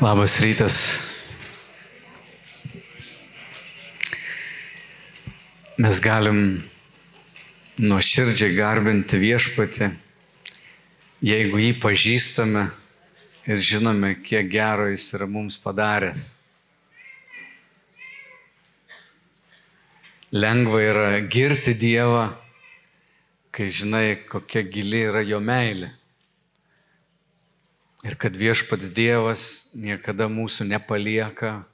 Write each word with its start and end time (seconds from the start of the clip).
Labas 0.00 0.38
rytas. 0.40 0.76
Mes 5.76 6.00
galim 6.00 6.38
nuoširdžiai 7.76 8.54
garbinti 8.56 9.20
viešpatį, 9.20 9.90
jeigu 11.20 11.60
jį 11.60 11.74
pažįstame 11.84 12.64
ir 13.44 13.60
žinome, 13.60 14.14
kiek 14.24 14.48
gero 14.48 14.88
jis 14.88 15.04
yra 15.20 15.28
mums 15.28 15.60
padaręs. 15.60 16.30
Lengva 20.32 20.80
yra 20.80 21.06
girti 21.28 21.76
Dievą, 21.76 22.30
kai 23.52 23.68
žinai, 23.68 24.22
kokia 24.32 24.64
gili 24.64 25.04
yra 25.12 25.20
jo 25.28 25.44
meilė. 25.44 25.92
Ir 28.00 28.14
kad 28.16 28.32
viešpats 28.32 28.88
Dievas 28.96 29.42
niekada 29.76 30.24
mūsų 30.32 30.64
nepalieka, 30.70 31.66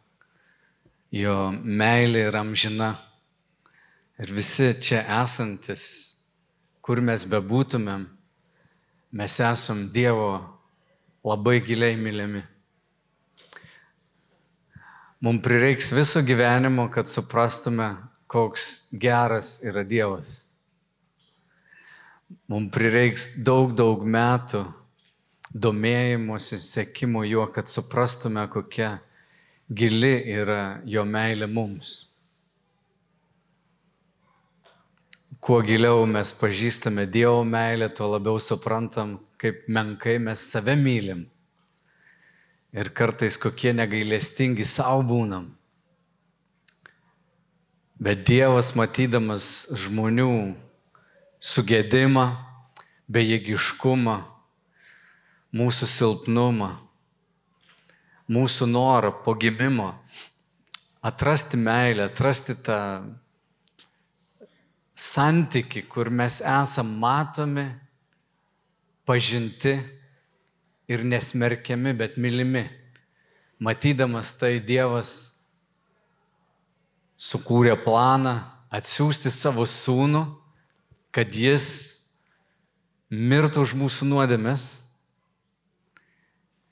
jo 1.15 1.35
meilė 1.63 2.25
yra 2.27 2.41
amžina. 2.43 2.97
Ir 4.19 4.33
visi 4.35 4.73
čia 4.83 5.05
esantis, 5.23 5.85
kur 6.83 6.99
mes 6.99 7.23
bebūtumėm, 7.31 8.09
mes 9.15 9.37
esam 9.39 9.85
Dievo 9.95 10.41
labai 11.23 11.61
giliai 11.63 11.95
mylimi. 12.01 12.43
Mums 15.23 15.45
prireiks 15.47 15.93
viso 15.95 16.25
gyvenimo, 16.27 16.89
kad 16.91 17.07
suprastume, 17.07 17.93
koks 18.27 18.89
geras 18.99 19.61
yra 19.63 19.87
Dievas. 19.87 20.41
Mums 22.51 22.75
prireiks 22.75 23.29
daug, 23.47 23.77
daug 23.79 24.03
metų 24.03 24.65
domėjimuose, 25.57 26.59
sekimo 26.61 27.25
juo, 27.25 27.47
kad 27.53 27.71
suprastume, 27.71 28.45
kokia 28.53 28.99
gili 29.73 30.19
yra 30.37 30.81
jo 30.85 31.05
meilė 31.09 31.49
mums. 31.49 31.95
Kuo 35.41 35.61
giliau 35.63 36.07
mes 36.11 36.33
pažįstame 36.35 37.07
Dievo 37.07 37.45
meilę, 37.47 37.89
tuo 37.95 38.09
labiau 38.17 38.41
suprantam, 38.43 39.17
kaip 39.39 39.67
menkai 39.71 40.19
mes 40.19 40.43
save 40.43 40.75
mylim. 40.77 41.27
Ir 42.77 42.91
kartais 42.91 43.39
kokie 43.41 43.73
negailestingi 43.73 44.67
savo 44.67 45.05
būnam. 45.07 45.53
Bet 47.97 48.27
Dievas 48.29 48.75
matydamas 48.77 49.69
žmonių 49.73 50.57
sugėdimą, 51.41 52.27
bejėgiškumą, 53.09 54.17
mūsų 55.55 55.87
silpnumą, 55.91 56.73
mūsų 58.27 58.67
norą 58.71 59.13
po 59.25 59.37
gimimo 59.39 59.93
atrasti 61.07 61.57
meilę, 61.57 62.09
atrasti 62.11 62.57
tą 62.67 62.79
santyki, 64.97 65.85
kur 65.87 66.11
mes 66.11 66.41
esam 66.41 66.89
matomi, 66.99 67.69
pažinti 69.07 69.77
ir 70.89 71.05
nesmerkiami, 71.05 71.93
bet 71.95 72.17
mylimi. 72.17 72.67
Matydamas 73.63 74.35
tai 74.37 74.59
Dievas 74.61 75.37
sukūrė 77.17 77.77
planą 77.81 78.35
atsiųsti 78.75 79.31
savo 79.33 79.65
sūnų, 79.65 80.27
kad 81.15 81.33
jis 81.33 81.69
mirtų 83.09 83.63
už 83.65 83.77
mūsų 83.79 84.11
nuodėmes 84.11 84.67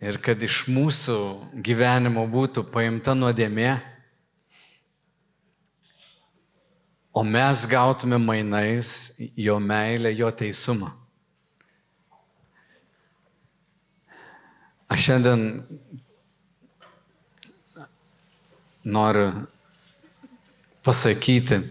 ir 0.04 0.18
kad 0.20 0.42
iš 0.44 0.64
mūsų 0.68 1.16
gyvenimo 1.64 2.26
būtų 2.28 2.66
paimta 2.72 3.14
nuodėmė, 3.16 3.70
o 7.14 7.22
mes 7.24 7.64
gautume 7.70 8.18
mainais 8.18 9.14
jo 9.38 9.56
meilę, 9.62 10.12
jo 10.12 10.28
teisumą. 10.34 10.90
Aš 14.92 15.06
šiandien 15.06 15.46
noriu 18.84 19.30
pasakyti, 20.84 21.62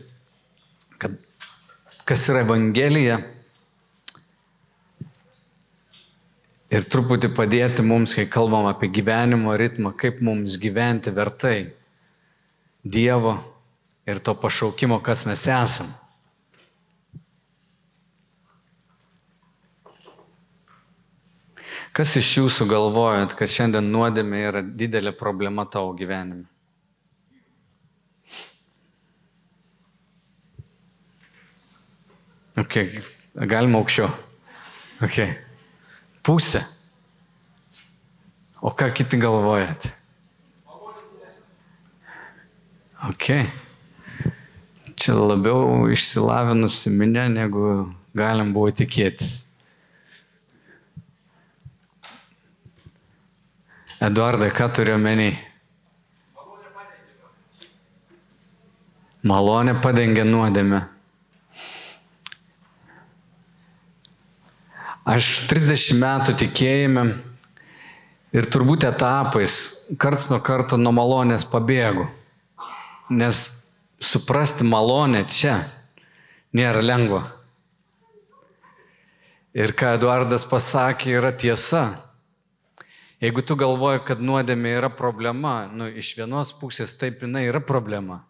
kad 0.97 1.19
kas 2.07 2.25
yra 2.31 2.41
Evangelija, 2.47 3.19
ir 6.73 6.85
truputį 6.89 7.29
padėti 7.37 7.85
mums, 7.85 8.15
kai 8.17 8.25
kalbam 8.29 8.65
apie 8.69 8.89
gyvenimo 8.89 9.53
ritmą, 9.59 9.93
kaip 9.97 10.21
mums 10.25 10.57
gyventi 10.61 11.13
vertai 11.13 11.73
Dievo 12.83 13.37
ir 14.09 14.19
to 14.19 14.33
pašaukimo, 14.35 14.97
kas 14.99 15.23
mes 15.29 15.45
esam. 15.47 15.87
Kas 21.93 22.15
iš 22.17 22.31
jūsų 22.39 22.67
galvojat, 22.67 23.37
kad 23.37 23.47
šiandien 23.47 23.87
nuodėmė 23.93 24.41
yra 24.49 24.65
didelė 24.65 25.13
problema 25.15 25.63
tavo 25.69 25.93
gyvenime? 25.95 26.49
Ok, 32.59 32.81
galima 33.49 33.79
aukščiau. 33.79 34.09
Okay. 35.05 35.52
Pusę. 36.23 36.63
O 38.61 38.71
ką 38.71 38.91
kiti 38.95 39.17
galvojat? 39.19 39.87
Ok. 43.09 43.27
Čia 44.95 45.15
labiau 45.19 45.89
išsilavinusi 45.91 46.93
minė, 46.95 47.25
negu 47.27 47.63
galim 48.15 48.53
buvo 48.55 48.71
tikėtis. 48.71 49.41
Eduardai, 54.03 54.47
ką 54.55 54.69
turiu 54.75 54.95
menį? 54.99 55.29
Malonė 59.27 59.75
padengia 59.83 60.23
nuodėmę. 60.27 60.85
Aš 65.03 65.49
30 65.51 65.97
metų 65.99 66.33
tikėjime 66.39 67.01
ir 68.31 68.45
turbūt 68.47 68.85
etapais 68.87 69.55
karts 69.99 70.29
nuo 70.31 70.39
karto 70.39 70.77
nuo 70.79 70.93
malonės 70.95 71.43
pabėgu. 71.43 72.05
Nes 73.11 73.41
suprasti 73.99 74.63
malonę 74.63 75.25
čia 75.27 75.57
nėra 76.55 76.79
lengva. 76.79 77.25
Ir 79.51 79.75
ką 79.75 79.97
Eduardas 79.97 80.47
pasakė, 80.47 81.11
yra 81.19 81.33
tiesa. 81.35 81.83
Jeigu 83.19 83.43
tu 83.43 83.59
galvoji, 83.59 84.05
kad 84.07 84.23
nuodėmė 84.23 84.71
yra 84.79 84.87
problema, 84.87 85.67
nu, 85.67 85.91
iš 85.91 86.15
vienos 86.15 86.55
pusės 86.55 86.95
taip 86.95 87.27
jinai 87.27 87.43
yra 87.51 87.59
problema. 87.59 88.21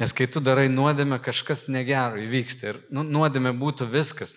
Nes 0.00 0.16
kai 0.16 0.24
tu 0.24 0.40
darai 0.40 0.70
nuodėmę, 0.72 1.20
kažkas 1.20 1.68
negero 1.68 2.16
įvyksta. 2.20 2.72
Ir 2.72 2.82
nu, 2.88 3.04
nuodėmė 3.04 3.52
būtų 3.60 3.92
viskas. 3.92 4.34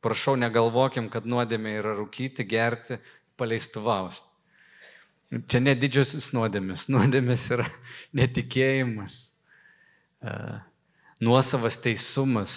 Prašau, 0.00 0.36
negalvokim, 0.40 1.10
kad 1.12 1.26
nuodėmė 1.28 1.76
yra 1.82 1.92
rūkyti, 1.98 2.46
gerti, 2.48 2.96
paleistuvausti. 3.40 4.28
Čia 5.30 5.60
ne 5.62 5.76
didžiosios 5.78 6.32
nuodėmės. 6.34 6.88
Nuodėmės 6.90 7.44
yra 7.54 7.66
netikėjimas, 8.18 9.18
e, 10.24 10.32
nuosavas 11.22 11.78
teisumas, 11.84 12.54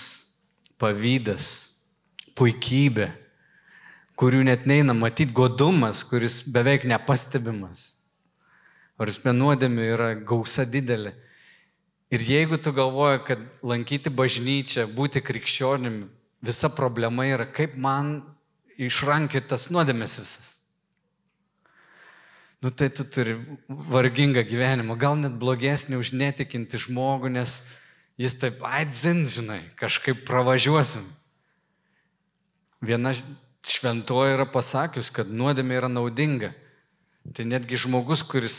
pavydas, 0.81 1.73
puikybė, 2.39 3.11
kurių 4.17 4.45
net 4.47 4.65
neina 4.69 4.95
matyti, 4.97 5.35
godumas, 5.35 6.01
kuris 6.07 6.41
beveik 6.49 6.87
nepastebimas. 6.89 7.93
Ar 8.97 9.09
jis 9.09 9.21
nuodėmė 9.25 9.85
yra 9.93 10.09
gausa 10.15 10.65
didelė. 10.69 11.13
Ir 12.13 12.21
jeigu 12.21 12.59
tu 12.61 12.71
galvoji, 12.71 13.23
kad 13.25 13.45
lankyti 13.65 14.11
bažnyčią, 14.13 14.85
būti 14.93 15.21
krikščionim, 15.25 16.03
visa 16.43 16.69
problema 16.69 17.25
yra, 17.27 17.47
kaip 17.47 17.77
man 17.79 18.17
išrankyti 18.77 19.47
tas 19.53 19.69
nuodėmės 19.71 20.19
visas. 20.19 20.51
Nu 22.63 22.71
tai 22.71 22.89
tu 22.95 23.03
turi 23.03 23.35
vargingą 23.67 24.43
gyvenimą, 24.47 24.95
gal 24.99 25.17
net 25.19 25.33
blogesnį 25.39 25.99
už 25.99 26.13
netikinti 26.15 26.79
žmogų, 26.79 27.33
nes 27.35 27.57
jis 28.19 28.37
taip 28.39 28.63
aidzin, 28.63 29.25
žinai, 29.27 29.59
kažkaip 29.79 30.23
pravažiuosim. 30.27 31.03
Viena 32.83 33.11
šventoji 33.67 34.37
yra 34.37 34.47
pasakius, 34.47 35.11
kad 35.11 35.27
nuodėmė 35.31 35.79
yra 35.79 35.91
naudinga. 35.91 36.53
Tai 37.35 37.45
netgi 37.47 37.79
žmogus, 37.79 38.23
kuris 38.27 38.57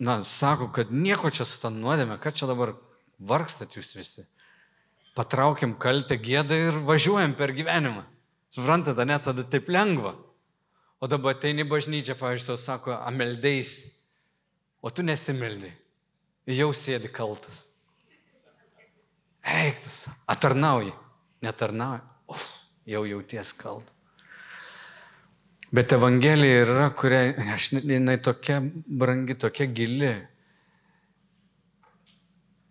na, 0.00 0.22
sako, 0.24 0.68
kad 0.72 0.92
nieko 0.92 1.30
čia 1.32 1.46
su 1.48 1.60
tą 1.60 1.70
nuodėmė, 1.72 2.18
kad 2.20 2.36
čia 2.36 2.48
dabar 2.48 2.74
vargstat 3.16 3.76
jūs 3.76 3.94
visi. 3.96 4.24
Patraukiam 5.16 5.72
kaltę 5.80 6.18
gėdą 6.20 6.56
ir 6.68 6.78
važiuojam 6.84 7.32
per 7.38 7.54
gyvenimą. 7.56 8.04
Suprantate, 8.52 9.06
net 9.08 9.24
tada 9.24 9.44
taip 9.48 9.70
lengva. 9.72 10.12
O 11.00 11.08
dabar 11.08 11.36
ateini 11.36 11.64
bažnyčia, 11.68 12.16
pavyzdžiui, 12.16 12.48
tau 12.50 12.60
sako, 12.60 12.92
ameldeis, 13.08 13.78
o 14.80 14.92
tu 14.92 15.04
nesimeldai. 15.04 15.72
Jau 16.52 16.70
sėdi 16.76 17.10
kaltas. 17.12 17.66
Eiktas, 19.46 20.06
atarnauji, 20.30 20.92
netarnauji, 21.44 22.02
uf, 22.32 22.46
jau 22.88 23.04
jauties 23.06 23.52
kaltas. 23.56 23.92
Bet 25.74 25.92
Evangelija 25.92 26.62
yra, 26.62 26.86
kuria, 26.94 27.34
aš, 27.54 27.72
jinai 27.82 28.16
tokia 28.22 28.60
brangi, 28.62 29.34
tokia 29.36 29.66
gili, 29.66 30.12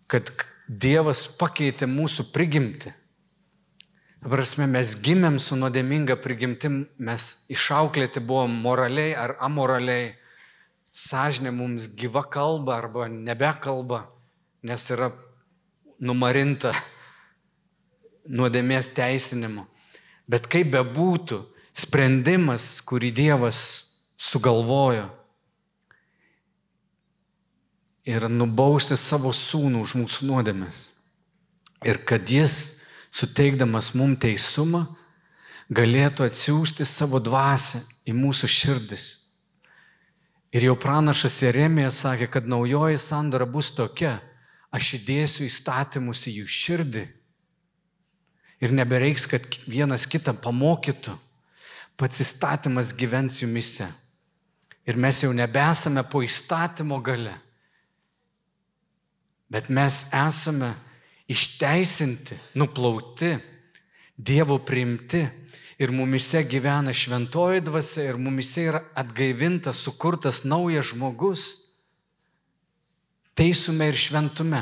kad 0.07 0.31
Dievas 0.67 1.27
pakeitė 1.37 1.85
mūsų 1.85 2.31
prigimti. 2.33 2.89
Prasme, 4.25 4.65
mes 4.65 4.95
gimėm 4.97 5.37
su 5.37 5.53
nuodėminga 5.53 6.15
prigimtim, 6.17 6.87
mes 6.97 7.45
išauklėti 7.53 8.23
buvom 8.25 8.55
moraliai 8.63 9.13
ar 9.13 9.35
amoraliai, 9.45 10.15
sąžinė 10.89 11.51
mums 11.53 11.85
gyva 11.93 12.23
kalba 12.25 12.79
arba 12.79 13.05
nebekalba, 13.11 14.07
nes 14.65 14.87
yra 14.89 15.11
numarinta 16.01 16.73
nuodėmės 18.25 18.89
teisinimu. 18.97 19.67
Bet 20.25 20.49
kaip 20.49 20.71
bebūtų, 20.73 21.43
sprendimas, 21.77 22.79
kurį 22.81 23.11
Dievas 23.13 23.59
sugalvojo, 24.17 25.11
yra 28.05 28.29
nubausti 28.29 28.97
savo 28.97 29.33
sūnų 29.33 29.81
už 29.81 29.95
mūsų 29.97 30.29
nuodėmės. 30.29 30.85
Ir 31.85 32.01
kad 32.05 32.29
jis, 32.29 32.85
suteikdamas 33.13 33.93
mums 33.97 34.21
teisumą, 34.21 34.85
galėtų 35.73 36.27
atsiųsti 36.29 36.85
savo 36.85 37.19
dvasę 37.19 37.81
į 38.05 38.13
mūsų 38.13 38.49
širdis. 38.49 39.05
Ir 40.55 40.69
jau 40.69 40.75
pranašas 40.79 41.41
Jeremija 41.43 41.89
sakė, 41.91 42.29
kad 42.31 42.47
naujoji 42.47 42.99
sandara 43.01 43.47
bus 43.49 43.73
tokia, 43.75 44.19
aš 44.71 44.95
įdėsiu 44.99 45.49
įstatymus 45.49 46.27
į 46.29 46.39
jų 46.39 46.47
širdį. 46.51 47.05
Ir 48.63 48.71
nebereiks, 48.71 49.25
kad 49.27 49.43
vienas 49.67 50.05
kitą 50.07 50.31
pamokytų 50.39 51.17
pats 51.99 52.21
įstatymas 52.23 52.93
gyvens 52.95 53.41
jumise. 53.41 53.87
Ir 54.85 54.99
mes 55.01 55.21
jau 55.23 55.31
nebesame 55.33 56.03
po 56.07 56.21
įstatymo 56.23 57.01
gale, 57.03 57.33
bet 59.49 59.69
mes 59.69 60.05
esame 60.13 60.73
išteisinti, 61.27 62.37
nuplauti, 62.53 63.35
Dievo 64.17 64.61
priimti. 64.63 65.25
Ir 65.75 65.91
mumise 65.91 66.39
gyvena 66.47 66.93
šventoji 66.95 67.59
dvasia 67.67 68.05
ir 68.13 68.17
mumise 68.17 68.63
yra 68.69 68.79
atgaivintas, 68.95 69.81
sukurtas 69.83 70.45
naujas 70.47 70.93
žmogus, 70.93 71.41
teisume 73.35 73.89
ir 73.91 73.99
šventume. 73.99 74.61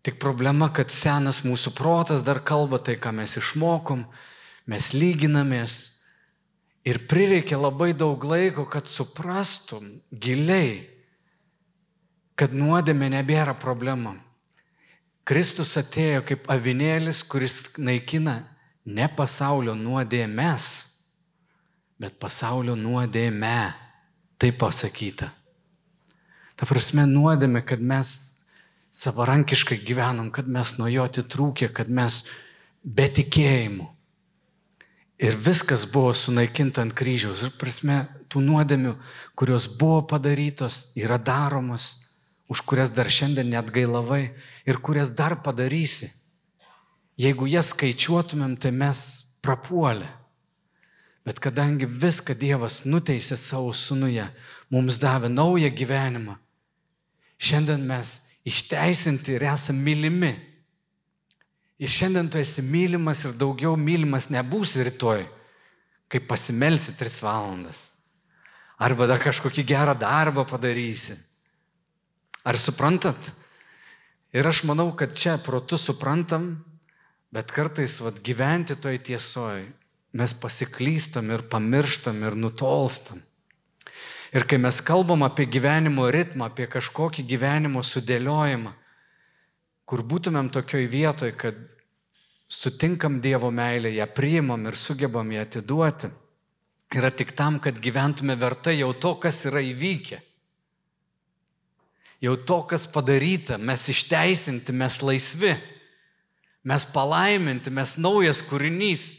Tik 0.00 0.16
problema, 0.22 0.70
kad 0.72 0.88
senas 0.88 1.42
mūsų 1.44 1.74
protas 1.76 2.24
dar 2.24 2.40
kalba 2.48 2.80
tai, 2.80 2.96
ką 2.96 3.12
mes 3.12 3.36
išmokom, 3.36 4.06
mes 4.72 4.92
lyginamės. 4.96 5.76
Ir 6.86 7.02
prireikia 7.10 7.58
labai 7.60 7.90
daug 7.92 8.24
laiko, 8.24 8.64
kad 8.64 8.88
suprastum 8.88 9.98
giliai, 10.08 10.86
kad 12.36 12.52
nuodėmė 12.52 13.08
nebėra 13.16 13.56
problema. 13.58 14.14
Kristus 15.26 15.74
atėjo 15.80 16.22
kaip 16.28 16.46
avinėlis, 16.52 17.24
kuris 17.26 17.62
naikina 17.82 18.44
ne 18.86 19.08
pasaulio 19.10 19.74
nuodėmės, 19.74 20.68
bet 21.98 22.20
pasaulio 22.22 22.76
nuodėmę. 22.78 23.74
Taip 24.36 24.58
pasakyta. 24.60 25.30
Ta 26.56 26.66
prasme 26.68 27.06
nuodėmė, 27.08 27.62
kad 27.64 27.80
mes 27.80 28.36
savarankiškai 28.92 29.80
gyvenam, 29.84 30.28
kad 30.32 30.48
mes 30.48 30.76
nuo 30.76 30.88
jo 30.92 31.04
atitrūkė, 31.08 31.70
kad 31.72 31.88
mes 31.88 32.22
be 32.84 33.08
tikėjimų. 33.08 33.88
Ir 35.24 35.36
viskas 35.40 35.86
buvo 35.88 36.12
sunaikinta 36.12 36.84
ant 36.84 36.92
kryžiaus. 36.96 37.46
Ir 37.48 37.56
prasme, 37.56 38.02
tų 38.28 38.44
nuodėmių, 38.44 38.92
kurios 39.34 39.66
buvo 39.80 40.02
padarytos, 40.12 40.90
yra 41.00 41.16
daromos, 41.16 42.05
už 42.48 42.62
kurias 42.62 42.92
dar 42.94 43.10
šiandien 43.10 43.50
net 43.50 43.70
gailavai 43.74 44.30
ir 44.66 44.78
kurias 44.78 45.10
dar 45.10 45.38
padarysi. 45.42 46.10
Jeigu 47.16 47.48
jas 47.48 47.72
skaičiuotumėm, 47.72 48.58
tai 48.60 48.70
mes 48.70 49.00
prapuolė. 49.42 50.08
Bet 51.26 51.40
kadangi 51.42 51.88
viską 51.88 52.36
Dievas 52.38 52.84
nuteisė 52.86 53.38
savo 53.40 53.72
sunuje, 53.74 54.28
mums 54.70 55.00
davė 55.02 55.30
naują 55.32 55.72
gyvenimą, 55.74 56.36
šiandien 57.42 57.82
mes 57.88 58.20
išteisinti 58.46 59.34
ir 59.34 59.46
esame 59.50 59.82
mylimi. 59.88 60.34
Ir 61.82 61.90
šiandien 61.90 62.30
tu 62.30 62.38
esi 62.38 62.62
mylimas 62.62 63.24
ir 63.26 63.34
daugiau 63.36 63.74
mylimas 63.76 64.30
nebūsi 64.32 64.86
rytoj, 64.86 65.26
kai 66.08 66.22
pasimelsi 66.22 66.94
tris 66.96 67.18
valandas. 67.24 67.88
Arba 68.78 69.08
dar 69.08 69.18
kažkokį 69.20 69.64
gerą 69.66 69.96
darbą 69.98 70.44
padarysi. 70.46 71.16
Ar 72.46 72.58
suprantat? 72.62 73.32
Ir 74.30 74.46
aš 74.46 74.62
manau, 74.68 74.92
kad 74.94 75.16
čia 75.16 75.34
protu 75.42 75.78
suprantam, 75.80 76.60
bet 77.34 77.50
kartais 77.50 77.98
vat, 78.04 78.20
gyventi 78.22 78.76
toj 78.78 79.00
tiesoj 79.02 79.64
mes 80.16 80.34
pasiklystam 80.40 81.32
ir 81.34 81.42
pamirštam 81.50 82.22
ir 82.22 82.36
nutolstam. 82.38 83.18
Ir 84.34 84.46
kai 84.48 84.58
mes 84.62 84.78
kalbam 84.84 85.24
apie 85.26 85.46
gyvenimo 85.50 86.06
ritmą, 86.12 86.50
apie 86.50 86.66
kažkokį 86.70 87.24
gyvenimo 87.26 87.82
sudėliojimą, 87.86 88.72
kur 89.86 90.02
būtumėm 90.02 90.50
tokioj 90.54 90.86
vietoj, 90.92 91.32
kad 91.38 91.58
sutinkam 92.50 93.20
Dievo 93.22 93.50
meilę, 93.50 93.90
ją 93.94 94.06
priimam 94.14 94.66
ir 94.66 94.78
sugebam 94.78 95.30
ją 95.32 95.44
atiduoti, 95.46 96.10
yra 96.94 97.10
tik 97.10 97.34
tam, 97.38 97.58
kad 97.62 97.78
gyventume 97.82 98.36
vertai 98.38 98.78
jau 98.80 98.92
to, 98.94 99.14
kas 99.22 99.44
yra 99.48 99.62
įvykę. 99.62 100.20
Jau 102.22 102.36
to, 102.36 102.62
kas 102.64 102.86
padaryta, 102.88 103.58
mes 103.60 103.82
išteisinti, 103.92 104.72
mes 104.72 105.00
laisvi, 105.04 105.52
mes 106.64 106.86
palaiminti, 106.88 107.70
mes 107.70 107.96
naujas 108.00 108.40
kūrinys. 108.46 109.10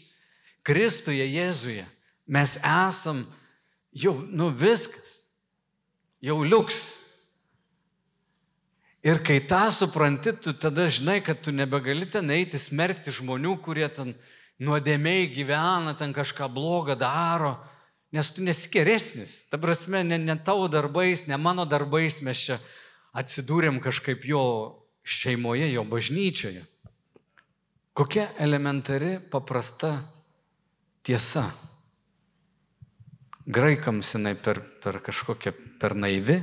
Kristuje, 0.68 1.24
Jėzuje, 1.24 1.86
mes 2.28 2.58
esam 2.60 3.22
jau, 3.96 4.18
nu 4.28 4.50
viskas, 4.52 5.30
jau 6.20 6.42
liuks. 6.44 6.98
Ir 9.06 9.22
kai 9.24 9.38
tą 9.48 9.70
supranti, 9.72 10.34
tu 10.36 10.52
tada 10.58 10.90
žinai, 10.92 11.22
kad 11.24 11.40
tu 11.40 11.54
nebegali 11.56 12.10
ten 12.12 12.28
eiti 12.34 12.60
smerkti 12.60 13.14
žmonių, 13.16 13.54
kurie 13.64 13.88
ten 13.88 14.12
nuodėmiai 14.60 15.30
gyvena, 15.32 15.94
ten 15.96 16.12
kažką 16.12 16.50
blogą 16.52 16.98
daro, 17.00 17.54
nes 18.12 18.34
tu 18.34 18.44
nesikeresnis. 18.44 19.46
Ta 19.48 19.62
prasme, 19.62 20.02
ne, 20.04 20.18
ne 20.20 20.36
tavo 20.36 20.68
darbais, 20.68 21.24
ne 21.30 21.38
mano 21.40 21.64
darbais 21.64 22.20
mes 22.26 22.42
čia 22.50 22.60
atsidūrėm 23.18 23.80
kažkaip 23.82 24.26
jo 24.30 24.44
šeimoje, 25.08 25.70
jo 25.72 25.84
bažnyčioje. 25.88 26.64
Kokia 27.98 28.28
elementari, 28.38 29.18
paprasta 29.18 29.96
tiesa. 31.02 31.48
Graikams 33.48 34.12
jinai 34.14 34.36
per, 34.38 34.60
per 34.84 35.00
kažkokią 35.02 35.54
per 35.82 35.96
naivi, 35.98 36.42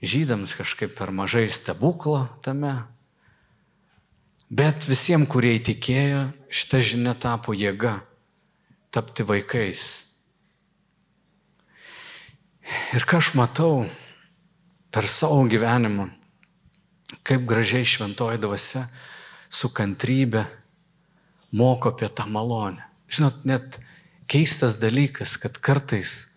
žydams 0.00 0.54
kažkaip 0.56 0.94
per 0.96 1.12
mažai 1.12 1.48
stebuklo 1.50 2.24
tame. 2.46 2.72
Bet 4.52 4.86
visiems, 4.88 5.28
kurie 5.32 5.56
įtikėjo, 5.58 6.24
šita 6.52 6.80
žinia 6.84 7.14
tapo 7.18 7.56
jėga 7.56 7.98
tapti 8.92 9.24
vaikais. 9.24 9.82
Ir 12.92 13.04
ką 13.08 13.18
aš 13.18 13.32
matau 13.36 13.86
per 14.92 15.08
savo 15.08 15.40
gyvenimą, 15.48 16.10
kaip 17.24 17.46
gražiai 17.48 17.86
šventoji 17.88 18.40
dvasia 18.40 18.84
su 19.52 19.70
kantrybė 19.72 20.44
moko 21.56 21.92
apie 21.92 22.08
tą 22.08 22.26
malonę. 22.28 22.84
Žinot, 23.12 23.44
net 23.48 23.78
keistas 24.28 24.78
dalykas, 24.80 25.36
kad 25.40 25.58
kartais, 25.60 26.32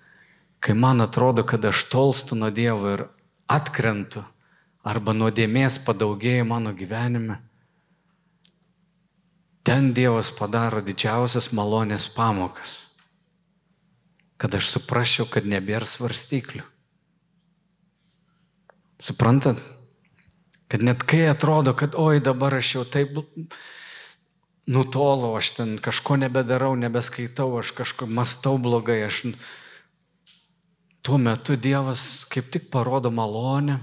kai 0.59 0.75
man 0.75 1.03
atrodo, 1.03 1.43
kad 1.47 1.63
aš 1.65 1.85
tolstu 1.91 2.35
nuo 2.35 2.51
Dievo 2.51 2.91
ir 2.95 3.05
atkrentu 3.47 4.23
arba 4.85 5.15
nuodėmės 5.15 5.79
padaugėja 5.85 6.45
mano 6.47 6.73
gyvenime, 6.75 7.39
ten 9.65 9.93
Dievas 9.97 10.29
padaro 10.35 10.83
didžiausias 10.85 11.49
malonės 11.55 12.05
pamokas, 12.13 12.83
kad 14.37 14.53
aš 14.53 14.69
suprasčiau, 14.75 15.25
kad 15.31 15.47
nebėra 15.47 15.87
svarstyklių. 15.89 16.63
Suprantat? 18.99 19.59
Kad 20.67 20.83
net 20.83 21.03
kai 21.05 21.27
atrodo, 21.29 21.75
kad 21.77 21.95
oi 21.95 22.19
dabar 22.23 22.55
aš 22.57 22.75
jau 22.75 22.85
taip 22.89 23.13
nutolau, 24.65 25.35
aš 25.37 25.51
ten 25.59 25.75
kažko 25.77 26.17
nebedarau, 26.17 26.73
nebeskaitau, 26.79 27.51
aš 27.59 27.71
kažko 27.77 28.09
mastau 28.09 28.57
blogai, 28.57 29.03
aš 29.05 29.21
tuo 31.05 31.19
metu 31.21 31.53
Dievas 31.55 32.25
kaip 32.25 32.49
tik 32.49 32.71
parodo 32.73 33.11
malonę, 33.13 33.77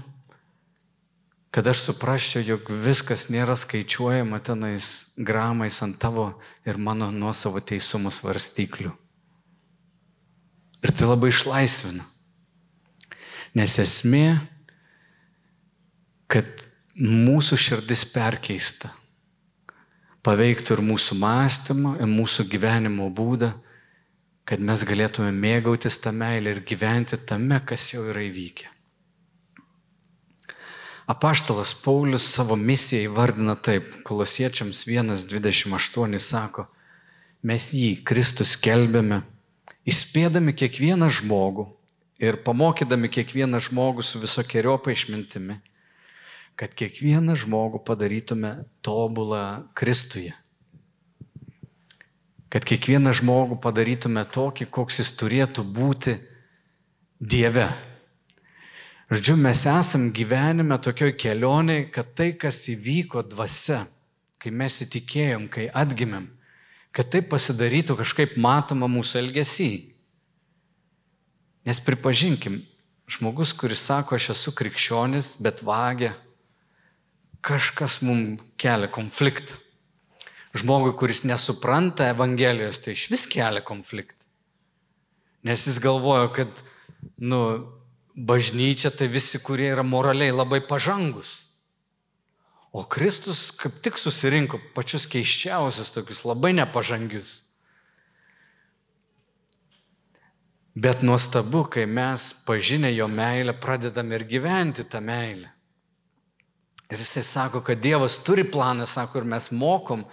kad 1.53 1.67
aš 1.69 1.85
suprasčiau, 1.85 2.43
jog 2.43 2.67
viskas 2.83 3.29
nėra 3.29 3.55
skaičiuojama 3.55 4.41
tenais 4.43 5.13
gramais 5.15 5.77
ant 5.85 5.99
tavo 6.01 6.33
ir 6.65 6.81
mano 6.81 7.11
nuosavo 7.13 7.61
teisumo 7.61 8.11
svarstyklių. 8.11 8.91
Ir 10.83 10.91
tai 10.91 11.07
labai 11.07 11.29
išlaisvina. 11.31 12.03
Nes 13.55 13.77
esmė, 13.79 14.41
kad 16.33 16.65
mūsų 16.97 17.57
širdis 17.61 18.03
perkeista, 18.09 18.89
paveiktų 20.25 20.77
ir 20.77 20.81
mūsų 20.87 21.17
mąstymą, 21.21 21.95
ir 22.01 22.09
mūsų 22.09 22.47
gyvenimo 22.49 23.09
būdą, 23.13 23.51
kad 24.47 24.59
mes 24.59 24.83
galėtume 24.87 25.31
mėgautis 25.35 25.99
tą 26.01 26.11
meilę 26.15 26.55
ir 26.55 26.63
gyventi 26.67 27.19
tame, 27.29 27.59
kas 27.65 27.91
jau 27.93 28.07
yra 28.09 28.23
įvykę. 28.25 28.69
Apaštalas 31.13 31.73
Paulius 31.83 32.25
savo 32.31 32.55
misiją 32.55 33.09
įvardina 33.09 33.57
taip, 33.59 33.89
kolosiečiams 34.07 34.85
1.28 34.87 36.19
sako, 36.23 36.65
mes 37.43 37.67
jį, 37.75 37.97
Kristus, 38.07 38.55
kelbėme, 38.55 39.19
įspėdami 39.83 40.55
kiekvieną 40.55 41.09
žmogų 41.11 41.67
ir 42.23 42.39
pamokydami 42.47 43.11
kiekvieną 43.11 43.59
žmogų 43.67 44.05
su 44.07 44.21
visokiojopa 44.23 44.95
išmintimi, 44.95 45.59
kad 46.59 46.73
kiekvieną 46.77 47.35
žmogų 47.39 47.81
padarytume 47.85 48.63
tobulą 48.85 49.67
Kristuje. 49.77 50.33
Kad 52.53 52.65
kiekvieną 52.69 53.15
žmogų 53.17 53.57
padarytume 53.61 54.21
tokį, 54.29 54.69
koks 54.69 55.01
jis 55.01 55.09
turėtų 55.17 55.65
būti 55.65 56.19
Dieve. 57.17 57.71
Žodžiu, 59.13 59.35
mes 59.37 59.63
esam 59.69 60.11
gyvenime 60.13 60.77
tokioj 60.81 61.15
kelioniai, 61.17 61.87
kad 61.93 62.13
tai, 62.17 62.31
kas 62.37 62.61
įvyko 62.69 63.23
dvasia, 63.29 63.83
kai 64.37 64.51
mes 64.53 64.77
įtikėjom, 64.85 65.47
kai 65.49 65.67
atgimėm, 65.69 66.27
kad 66.93 67.09
tai 67.09 67.23
pasidarytų 67.25 67.97
kažkaip 67.99 68.37
matoma 68.37 68.89
mūsų 68.91 69.19
elgesy. 69.23 69.71
Nes 71.65 71.79
pripažinkim, 71.81 72.61
žmogus, 73.09 73.53
kuris 73.57 73.81
sako, 73.85 74.17
aš 74.19 74.33
esu 74.35 74.53
krikščionis, 74.57 75.35
bet 75.41 75.63
vagia, 75.65 76.13
kažkas 77.43 77.99
mums 78.05 78.41
kelia 78.57 78.89
konfliktą. 78.91 79.59
Žmogui, 80.53 80.93
kuris 80.97 81.23
nesupranta 81.25 82.11
Evangelijos, 82.13 82.77
tai 82.79 82.93
iš 82.93 83.07
vis 83.09 83.25
kelia 83.29 83.63
konfliktą. 83.65 84.21
Nes 85.43 85.65
jis 85.67 85.79
galvoja, 85.81 86.29
kad, 86.31 86.59
nu, 87.17 87.39
bažnyčia 88.13 88.93
tai 88.93 89.09
visi, 89.11 89.41
kurie 89.41 89.71
yra 89.73 89.83
moraliai 89.83 90.31
labai 90.31 90.61
pažangus. 90.63 91.41
O 92.73 92.85
Kristus 92.89 93.51
kaip 93.53 93.81
tik 93.85 93.99
susirinko 94.01 94.57
pačius 94.73 95.05
keiščiausius, 95.09 95.91
tokius 95.93 96.23
labai 96.25 96.53
nepažangius. 96.57 97.41
Bet 100.73 101.03
nuostabu, 101.05 101.67
kai 101.69 101.85
mes 101.85 102.31
pažinę 102.47 102.89
jo 102.95 103.05
meilę 103.09 103.53
pradedam 103.61 104.09
ir 104.13 104.25
gyventi 104.25 104.85
tą 104.89 105.03
meilę. 105.05 105.52
Ir 106.91 106.99
jisai 106.99 107.23
sako, 107.23 107.61
kad 107.65 107.79
Dievas 107.81 108.17
turi 108.25 108.43
planą, 108.43 108.85
sako, 108.89 109.21
ir 109.21 109.29
mes 109.29 109.49
mokom, 109.51 110.03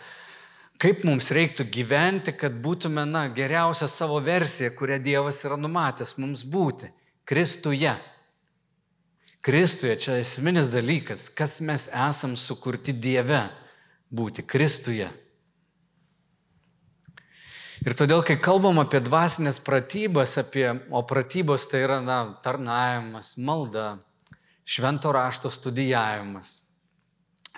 kaip 0.81 1.03
mums 1.05 1.33
reiktų 1.35 1.67
gyventi, 1.73 2.33
kad 2.37 2.55
būtume, 2.63 3.05
na, 3.09 3.27
geriausia 3.35 3.89
savo 3.91 4.21
versija, 4.25 4.71
kurią 4.77 5.01
Dievas 5.03 5.43
yra 5.45 5.59
numatęs 5.61 6.17
mums 6.19 6.47
būti. 6.47 6.93
Kristuje. 7.29 7.93
Kristuje 9.41 9.97
čia 10.01 10.19
esminis 10.21 10.71
dalykas, 10.73 11.29
kas 11.33 11.61
mes 11.65 11.89
esam 11.89 12.37
sukurti 12.37 12.93
Dieve 12.93 13.47
būti 14.13 14.45
Kristuje. 14.47 15.09
Ir 17.81 17.97
todėl, 17.97 18.21
kai 18.21 18.37
kalbam 18.37 18.77
apie 18.83 19.01
dvasinės 19.01 19.57
pratybas, 19.65 20.35
apie, 20.41 20.67
o 20.93 21.01
pratybos 21.09 21.65
tai 21.71 21.81
yra 21.87 22.01
na, 22.05 22.19
tarnavimas, 22.45 23.39
malda, 23.41 23.95
švento 24.65 25.13
rašto 25.13 25.51
studijavimas, 25.51 26.61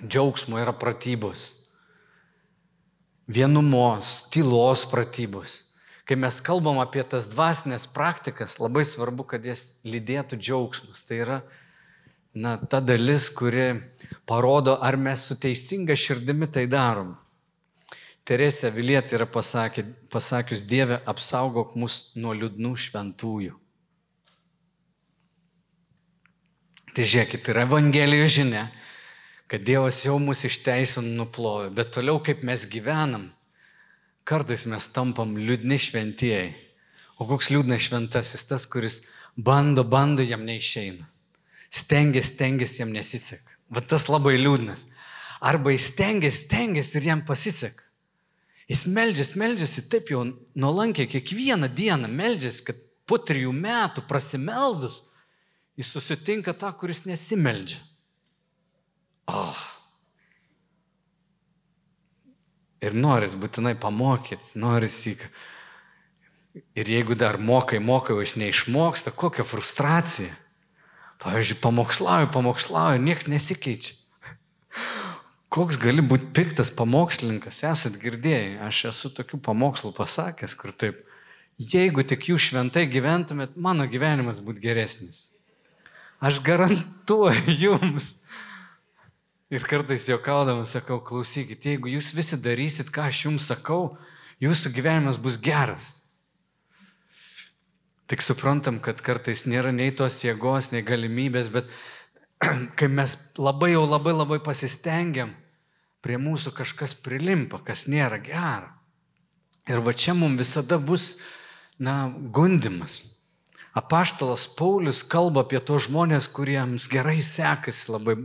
džiaugsmo 0.02 0.58
yra 0.60 0.72
pratybos, 0.72 1.52
vienumos, 3.26 4.22
tylos 4.30 4.86
pratybos. 4.90 5.60
Kai 6.04 6.16
mes 6.18 6.40
kalbam 6.42 6.80
apie 6.82 7.04
tas 7.06 7.28
dvasinės 7.30 7.86
praktikas, 7.94 8.58
labai 8.58 8.82
svarbu, 8.84 9.24
kad 9.30 9.44
jas 9.46 9.76
lydėtų 9.86 10.36
džiaugsmas. 10.40 11.04
Tai 11.06 11.18
yra 11.22 11.38
na, 12.34 12.56
ta 12.58 12.80
dalis, 12.82 13.28
kuri 13.30 13.76
parodo, 14.26 14.74
ar 14.82 14.98
mes 14.98 15.22
su 15.28 15.38
teisinga 15.38 15.96
širdimi 15.96 16.50
tai 16.50 16.66
darom. 16.66 17.14
Teresė 18.26 18.70
Vilietė 18.74 19.16
yra 19.18 19.26
pasakė, 19.26 19.84
pasakius, 20.10 20.62
Dieve, 20.66 21.00
apsaugok 21.10 21.74
mus 21.78 22.12
nuo 22.14 22.34
liūdnų 22.38 22.76
šventųjų. 22.78 23.56
Tai 26.92 27.04
žiūrėkit, 27.08 27.46
yra 27.48 27.64
Evangelijos 27.64 28.34
žinia, 28.34 28.66
kad 29.48 29.64
Dievas 29.64 30.02
jau 30.04 30.18
mus 30.20 30.44
išteisin 30.44 31.14
nuplovė, 31.16 31.70
bet 31.72 31.94
toliau 31.94 32.20
kaip 32.24 32.42
mes 32.44 32.66
gyvenam, 32.68 33.30
Kartais 34.22 34.68
mes 34.70 34.86
tampam 34.94 35.34
liūdni 35.34 35.78
šventieji. 35.82 36.52
O 37.18 37.26
koks 37.26 37.50
liūdnas 37.50 37.88
šventasis 37.88 38.46
tas, 38.46 38.66
kuris 38.70 39.00
bando, 39.34 39.82
bando, 39.82 40.22
jam 40.22 40.44
neišeina. 40.46 41.08
Stengiasi, 41.72 42.34
stengiasi, 42.34 42.80
jam 42.82 42.92
nesiseka. 42.94 43.56
Va 43.72 43.82
tas 43.82 44.06
labai 44.10 44.36
liūdnas. 44.38 44.84
Arba 45.42 45.74
jis 45.74 45.88
stengiasi, 45.90 46.44
stengiasi 46.46 46.98
ir 47.00 47.08
jam 47.10 47.24
pasiseka. 47.26 47.82
Jis 48.70 48.84
meldžiasi, 48.86 49.38
meldžiasi 49.42 49.84
taip 49.90 50.12
jau 50.12 50.22
nuolankiai 50.54 51.10
kiekvieną 51.10 51.66
dieną 51.74 52.10
meldžiasi, 52.12 52.62
kad 52.68 52.78
po 53.10 53.18
trijų 53.18 53.50
metų 53.56 54.04
prasimeldus 54.06 55.00
jis 55.76 55.92
susitinka 55.94 56.54
tą, 56.54 56.72
kuris 56.76 57.04
nesimeldžia. 57.08 57.80
Oh. 59.30 59.62
Ir 62.82 62.96
noris 62.98 63.36
būtinai 63.38 63.76
pamokyti, 63.78 64.56
noris 64.58 64.98
į... 65.06 65.16
Ir 66.76 66.88
jeigu 66.90 67.16
dar 67.16 67.38
mokai, 67.40 67.78
mokai, 67.80 68.12
o 68.18 68.20
jis 68.20 68.34
neišmoksta, 68.36 69.14
kokia 69.16 69.46
frustracija. 69.48 70.34
Pavyzdžiui, 71.22 71.60
pamokslauju, 71.62 72.28
pamokslauju, 72.34 73.00
niekas 73.00 73.30
nesikeičia. 73.30 73.94
Koks 75.52 75.78
gali 75.80 76.02
būti 76.04 76.30
piktas 76.32 76.70
pamokslininkas, 76.72 77.62
esat 77.68 77.96
girdėjai, 78.00 78.58
aš 78.66 78.86
esu 78.90 79.10
tokių 79.12 79.40
pamokslų 79.46 79.92
pasakęs, 79.96 80.56
kur 80.56 80.72
taip, 80.72 81.02
jeigu 81.60 82.04
tik 82.08 82.30
jūs 82.32 82.50
šventai 82.50 82.86
gyventumėt, 82.90 83.56
mano 83.60 83.84
gyvenimas 83.88 84.40
būtų 84.44 84.64
geresnis. 84.64 85.31
Aš 86.22 86.38
garantuoju 86.46 87.56
jums, 87.58 88.12
Ir 89.52 89.66
kartais 89.68 90.06
juokaudamas 90.08 90.70
sakau, 90.72 90.96
klausykit, 91.04 91.66
jeigu 91.68 91.90
jūs 91.92 92.14
visi 92.16 92.38
darysit, 92.40 92.88
ką 92.88 93.10
aš 93.10 93.18
jums 93.26 93.50
sakau, 93.50 93.98
jūsų 94.40 94.70
gyvenimas 94.72 95.18
bus 95.20 95.36
geras. 95.36 95.88
Tik 98.08 98.24
suprantam, 98.24 98.78
kad 98.80 99.02
kartais 99.04 99.44
nėra 99.44 99.68
nei 99.76 99.92
tos 99.92 100.16
jėgos, 100.24 100.70
nei 100.72 100.80
galimybės, 100.80 101.52
bet 101.52 101.68
kai 102.80 102.88
mes 102.88 103.18
labai 103.36 103.74
jau 103.74 103.84
labai 103.84 104.16
labai 104.16 104.40
pasistengiam, 104.40 105.34
prie 106.00 106.16
mūsų 106.16 106.54
kažkas 106.56 106.96
prilimpa, 107.04 107.60
kas 107.60 107.84
nėra 107.92 108.22
gera. 108.24 108.72
Ir 109.68 109.84
va 109.84 109.92
čia 109.92 110.16
mums 110.16 110.40
visada 110.40 110.80
bus, 110.80 111.18
na, 111.76 112.08
gundimas. 112.08 113.02
Apaštalas 113.72 114.44
Paulius 114.52 115.00
kalba 115.00 115.46
apie 115.46 115.60
tos 115.64 115.86
žmonės, 115.86 116.28
kuriems 116.28 116.84
gerai 116.92 117.22
sekasi 117.24 117.88
labai 117.88 118.18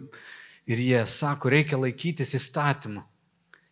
ir 0.67 0.81
jie 0.83 1.03
sako, 1.07 1.51
reikia 1.53 1.79
laikytis 1.79 2.33
įstatymų. 2.35 3.03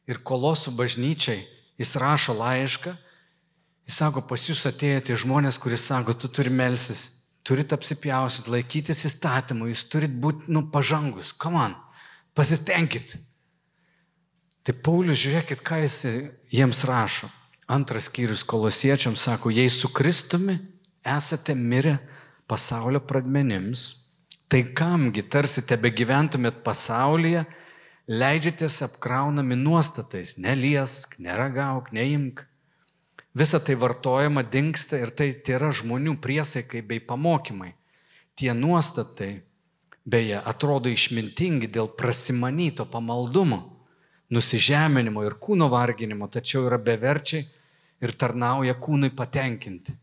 Ir 0.07 0.21
kolosų 0.23 0.71
bažnyčiai 0.77 1.41
jis 1.81 1.95
rašo 1.99 2.35
laišką, 2.37 2.93
jis 3.89 3.97
sako, 3.99 4.23
pas 4.23 4.45
jūs 4.47 4.63
atėjo 4.69 5.01
tie 5.09 5.17
žmonės, 5.19 5.59
kuris 5.59 5.83
sako, 5.89 6.15
tu 6.15 6.29
turi 6.31 6.53
melsis, 6.53 7.09
turit 7.43 7.73
apsipjausit, 7.75 8.47
laikytis 8.47 9.03
įstatymų, 9.09 9.73
jūs 9.73 9.83
turit 9.91 10.13
būti, 10.15 10.47
nu, 10.55 10.63
pažangus, 10.71 11.33
come 11.35 11.59
on, 11.59 11.75
pasitenkit. 12.37 13.17
Tai 14.65 14.77
Paulius, 14.85 15.19
žiūrėkit, 15.21 15.59
ką 15.59 15.81
jis 15.83 15.99
jiems 16.55 16.85
rašo. 16.87 17.27
Antras 17.67 18.07
skyrius 18.07 18.45
kolosiečiams 18.45 19.27
sako, 19.27 19.51
jei 19.53 19.67
su 19.73 19.89
Kristumi 19.93 20.55
esate 21.05 21.55
mirę 21.55 21.97
pasaulio 22.47 22.99
pradmenims, 22.99 24.05
Tai 24.47 24.61
kamgi 24.77 25.23
tarsi 25.25 25.63
tebe 25.65 25.89
gyventumėt 25.89 26.59
pasaulyje, 26.65 27.41
leidžiatės 28.07 28.77
apkraunami 28.85 29.57
nuostatais, 29.57 30.35
neliesk, 30.37 31.17
neragauk, 31.17 31.89
neimk. 31.97 32.43
Visa 33.33 33.59
tai 33.59 33.75
vartojama, 33.81 34.45
dinksta 34.45 35.01
ir 35.01 35.11
tai 35.17 35.31
yra 35.57 35.71
žmonių 35.73 36.13
priesaikai 36.21 36.83
bei 36.85 37.01
pamokymai. 37.01 37.73
Tie 38.37 38.53
nuostatai, 38.53 39.31
beje, 40.05 40.37
atrodo 40.37 40.93
išmintingi 40.93 41.71
dėl 41.73 41.89
prasimanyto 41.97 42.85
pamaldumo, 42.85 43.59
nusižeminimo 44.29 45.25
ir 45.25 45.39
kūno 45.41 45.71
varginimo, 45.73 46.29
tačiau 46.29 46.67
yra 46.69 46.77
beverčiai 46.77 47.47
ir 48.05 48.13
tarnauja 48.13 48.77
kūnui 48.77 49.09
patenkinti. 49.09 49.97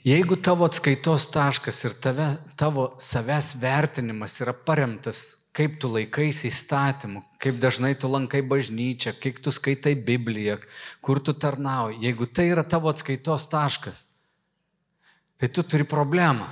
Jeigu 0.00 0.38
tavo 0.40 0.64
atskaitos 0.64 1.26
taškas 1.28 1.82
ir 1.84 1.92
tave, 2.00 2.30
tavo 2.56 2.86
savęs 3.04 3.52
vertinimas 3.60 4.38
yra 4.40 4.54
paremtas, 4.56 5.40
kaip 5.52 5.74
tu 5.82 5.90
laikaisi 5.92 6.48
įstatymų, 6.48 7.20
kaip 7.42 7.58
dažnai 7.60 7.92
tu 8.00 8.08
lankai 8.08 8.40
bažnyčią, 8.40 9.12
kaip 9.20 9.42
tu 9.44 9.52
skaitai 9.52 9.92
Bibliją, 9.92 10.56
kur 11.04 11.20
tu 11.20 11.34
tarnauji, 11.36 12.00
jeigu 12.06 12.30
tai 12.32 12.48
yra 12.54 12.64
tavo 12.64 12.88
atskaitos 12.88 13.44
taškas, 13.52 14.06
tai 15.36 15.52
tu 15.52 15.66
turi 15.68 15.84
problemą. 15.84 16.48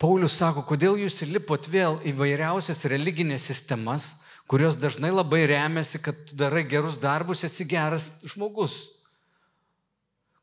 Paulius 0.00 0.36
sako, 0.36 0.66
kodėl 0.68 1.00
jūs 1.00 1.22
lipot 1.24 1.72
vėl 1.72 2.02
į 2.04 2.12
vairiausias 2.20 2.84
religinės 2.88 3.48
sistemas, 3.48 4.14
kurios 4.44 4.76
dažnai 4.76 5.08
labai 5.08 5.46
remiasi, 5.48 6.00
kad 6.04 6.20
tu 6.28 6.36
darai 6.36 6.66
gerus 6.68 7.00
darbus, 7.00 7.46
esi 7.48 7.64
geras 7.64 8.12
žmogus. 8.28 8.99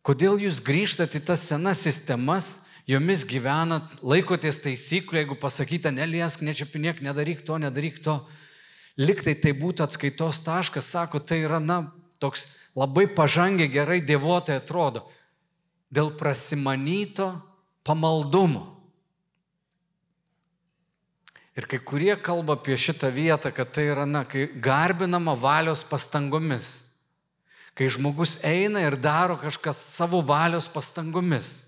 Kodėl 0.08 0.40
jūs 0.40 0.62
grįžtate 0.64 1.20
į 1.20 1.26
tas 1.28 1.42
senas 1.50 1.82
sistemas, 1.84 2.62
jomis 2.88 3.26
gyvenat, 3.28 3.98
laikotės 4.00 4.62
taisyklių, 4.64 5.20
jeigu 5.20 5.36
pasakyta, 5.42 5.92
neliesk, 5.92 6.46
nečiapinėk, 6.48 7.02
nedaryk 7.04 7.42
to, 7.44 7.58
nedaryk 7.60 8.00
to. 8.06 8.22
Liktai 8.96 9.36
tai 9.36 9.52
būtų 9.52 9.84
atskaitos 9.84 10.40
taškas, 10.46 10.88
sako, 10.96 11.20
tai 11.20 11.42
yra, 11.44 11.60
na, 11.60 11.82
toks 12.24 12.48
labai 12.80 13.04
pažangiai 13.12 13.68
gerai 13.68 14.00
dievotai 14.00 14.62
atrodo. 14.62 15.04
Dėl 15.92 16.14
prasimanyto 16.16 17.34
pamaldumo. 17.84 18.64
Ir 21.60 21.68
kai 21.68 21.84
kurie 21.84 22.16
kalba 22.24 22.56
apie 22.56 22.80
šitą 22.80 23.12
vietą, 23.12 23.52
kad 23.52 23.76
tai 23.76 23.90
yra, 23.92 24.08
na, 24.08 24.24
kai 24.24 24.48
garbinama 24.56 25.36
valios 25.36 25.84
pastangomis 25.84 26.87
kai 27.78 27.90
žmogus 27.94 28.40
eina 28.42 28.82
ir 28.82 28.98
daro 28.98 29.38
kažką 29.38 29.74
savo 29.78 30.24
valios 30.26 30.66
pastangomis. 30.68 31.62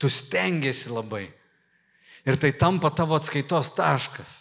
Tu 0.00 0.08
stengiasi 0.08 0.88
labai. 0.88 1.28
Ir 2.24 2.36
tai 2.40 2.52
tampa 2.56 2.88
tavo 2.90 3.16
atskaitos 3.16 3.72
taškas. 3.76 4.32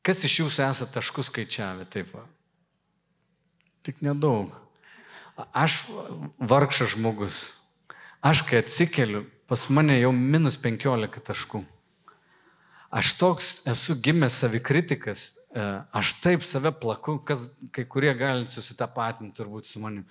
Kas 0.00 0.24
iš 0.24 0.38
jūsų 0.40 0.64
esate 0.70 0.94
taškus 0.94 1.28
skaičiavę 1.28 1.84
taip 1.92 2.14
va? 2.16 2.24
Tik 3.84 4.00
nedaug. 4.04 4.54
Aš 5.52 5.82
vargšas 6.40 6.96
žmogus. 6.96 7.42
Aš 8.24 8.40
kai 8.48 8.62
atsikeliu, 8.62 9.26
pas 9.46 9.68
mane 9.68 9.98
jau 10.00 10.10
minus 10.12 10.56
15 10.60 11.20
taškų. 11.28 11.60
Aš 12.88 13.12
toks 13.20 13.50
esu 13.68 13.98
gimęs 14.00 14.40
savikritikas, 14.40 15.37
aš 15.92 16.12
taip 16.20 16.42
save 16.44 16.72
plaku, 16.80 17.18
kas 17.24 17.48
kai 17.72 17.86
kurie 17.88 18.12
gali 18.14 18.48
susitapatinti 18.48 19.36
turbūt 19.36 19.66
su 19.66 19.80
manim. 19.80 20.04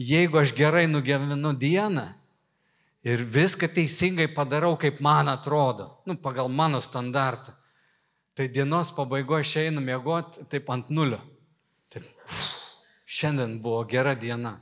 Jeigu 0.00 0.40
aš 0.40 0.54
gerai 0.56 0.86
nugyvenu 0.88 1.52
dieną 1.52 2.06
ir 3.04 3.24
viską 3.24 3.68
teisingai 3.68 4.30
padarau, 4.32 4.76
kaip 4.80 5.00
man 5.00 5.28
atrodo, 5.28 6.00
nu, 6.06 6.16
pagal 6.16 6.48
mano 6.48 6.80
standartą, 6.80 7.52
tai 8.34 8.48
dienos 8.48 8.92
pabaigoje 8.96 9.44
aš 9.44 9.56
einu 9.66 9.84
miegoti 9.84 10.46
taip 10.48 10.70
ant 10.72 10.88
nulio. 10.88 11.20
Taip, 11.92 12.06
šiandien 13.04 13.58
buvo 13.60 13.84
gera 13.84 14.14
diena. 14.14 14.60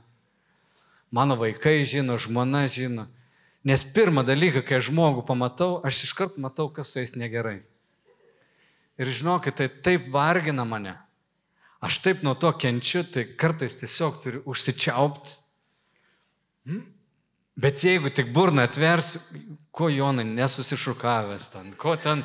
Mano 1.11 1.35
vaikai 1.39 1.83
žino, 1.87 2.17
žmona 2.17 2.67
žino. 2.67 3.07
Nes 3.63 3.83
pirmą 3.83 4.23
dalyką, 4.23 4.61
kai 4.65 4.79
žmogų 4.83 5.25
pamatau, 5.27 5.79
aš 5.85 6.03
iškart 6.07 6.37
matau, 6.39 6.69
kas 6.71 6.91
su 6.91 6.99
jais 7.01 7.15
negerai. 7.17 7.61
Ir 8.99 9.07
žinokit, 9.07 9.55
tai 9.55 9.69
taip 9.69 10.09
vargina 10.11 10.65
mane. 10.67 10.97
Aš 11.79 12.01
taip 12.03 12.23
nuo 12.27 12.35
to 12.35 12.51
kenčiu, 12.59 13.05
tai 13.07 13.23
kartais 13.39 13.77
tiesiog 13.79 14.19
turiu 14.23 14.41
užsičiaupti. 14.51 15.37
Hmm? 16.67 16.83
Bet 17.59 17.83
jeigu 17.83 18.11
tik 18.11 18.33
burną 18.35 18.63
atversiu, 18.67 19.21
ko 19.71 19.89
Jonai 19.91 20.25
nesusišukavęs 20.27 21.49
ten, 21.51 21.71
ko 21.79 21.95
ten, 21.99 22.23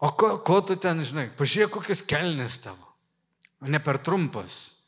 o 0.00 0.12
ko, 0.12 0.36
ko 0.44 0.60
tu 0.64 0.76
ten, 0.80 1.00
žinai, 1.04 1.26
pažiūrėk, 1.36 1.72
kokios 1.74 2.04
kelnes 2.04 2.56
tavo, 2.64 2.92
ne 3.64 3.80
per 3.80 4.00
trumpas. 4.04 4.78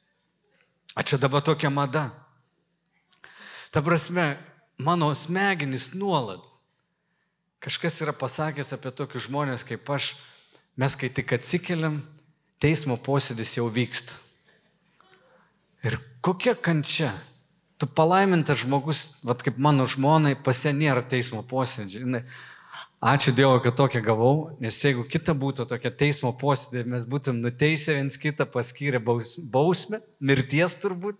A 0.96 1.04
čia 1.04 1.20
dabar 1.20 1.44
tokia 1.44 1.70
mada. 1.72 2.08
Ta 3.72 3.80
prasme, 3.84 4.34
mano 4.80 5.12
smegenys 5.14 5.92
nuolat. 5.94 6.42
Kažkas 7.60 8.00
yra 8.00 8.16
pasakęs 8.16 8.72
apie 8.72 8.92
tokius 8.96 9.28
žmonės 9.28 9.64
kaip 9.68 9.88
aš, 9.92 10.14
Mes 10.80 10.94
kai 10.96 11.10
tik 11.12 11.34
atsikeliam, 11.36 11.98
teismo 12.62 12.94
posėdis 12.96 13.50
jau 13.58 13.66
vyksta. 13.68 14.14
Ir 15.84 15.98
kokia 16.24 16.54
kančia. 16.56 17.10
Tu 17.80 17.88
palaimintas 17.88 18.62
žmogus, 18.62 19.00
vad 19.24 19.42
kaip 19.44 19.58
mano 19.60 19.84
žmonai, 19.88 20.34
pasie 20.40 20.72
nėra 20.76 21.02
teismo 21.04 21.40
posėdžio. 21.48 22.22
Ačiū 23.00 23.32
Dievui, 23.32 23.62
kad 23.64 23.76
tokią 23.76 24.00
gavau, 24.04 24.34
nes 24.60 24.76
jeigu 24.76 25.06
kita 25.08 25.32
būtų 25.36 25.64
tokia 25.68 25.92
teismo 26.02 26.32
posėdė, 26.36 26.84
mes 26.88 27.04
būtum 27.08 27.40
nuteisę 27.40 27.96
viens 27.96 28.16
kitą, 28.20 28.44
paskyrę 28.48 29.00
baus, 29.04 29.34
bausmę, 29.40 30.00
mirties 30.20 30.76
turbūt. 30.80 31.16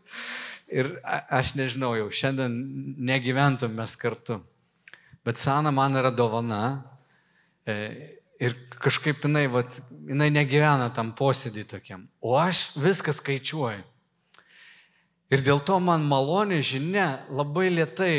Ir 0.72 0.92
aš 1.04 1.54
nežinau, 1.56 1.94
jau 1.98 2.08
šiandien 2.12 2.56
negyventum 2.96 3.76
mes 3.76 3.96
kartu. 3.96 4.38
Bet 5.24 5.40
Sana 5.40 5.72
man 5.72 5.96
yra 6.00 6.12
dovana. 6.12 6.62
E, 7.68 8.19
Ir 8.40 8.54
kažkaip 8.80 9.26
jinai, 9.26 9.44
vat, 9.52 9.74
jinai 10.08 10.30
negyvena 10.32 10.88
tam 10.96 11.12
posėdį 11.16 11.66
tokiam. 11.74 12.06
O 12.24 12.38
aš 12.40 12.70
viską 12.80 13.12
skaičiuoju. 13.12 13.82
Ir 15.30 15.42
dėl 15.46 15.60
to 15.62 15.76
man 15.78 16.06
malonė 16.08 16.58
žinia 16.64 17.20
labai 17.28 17.68
lietai, 17.70 18.14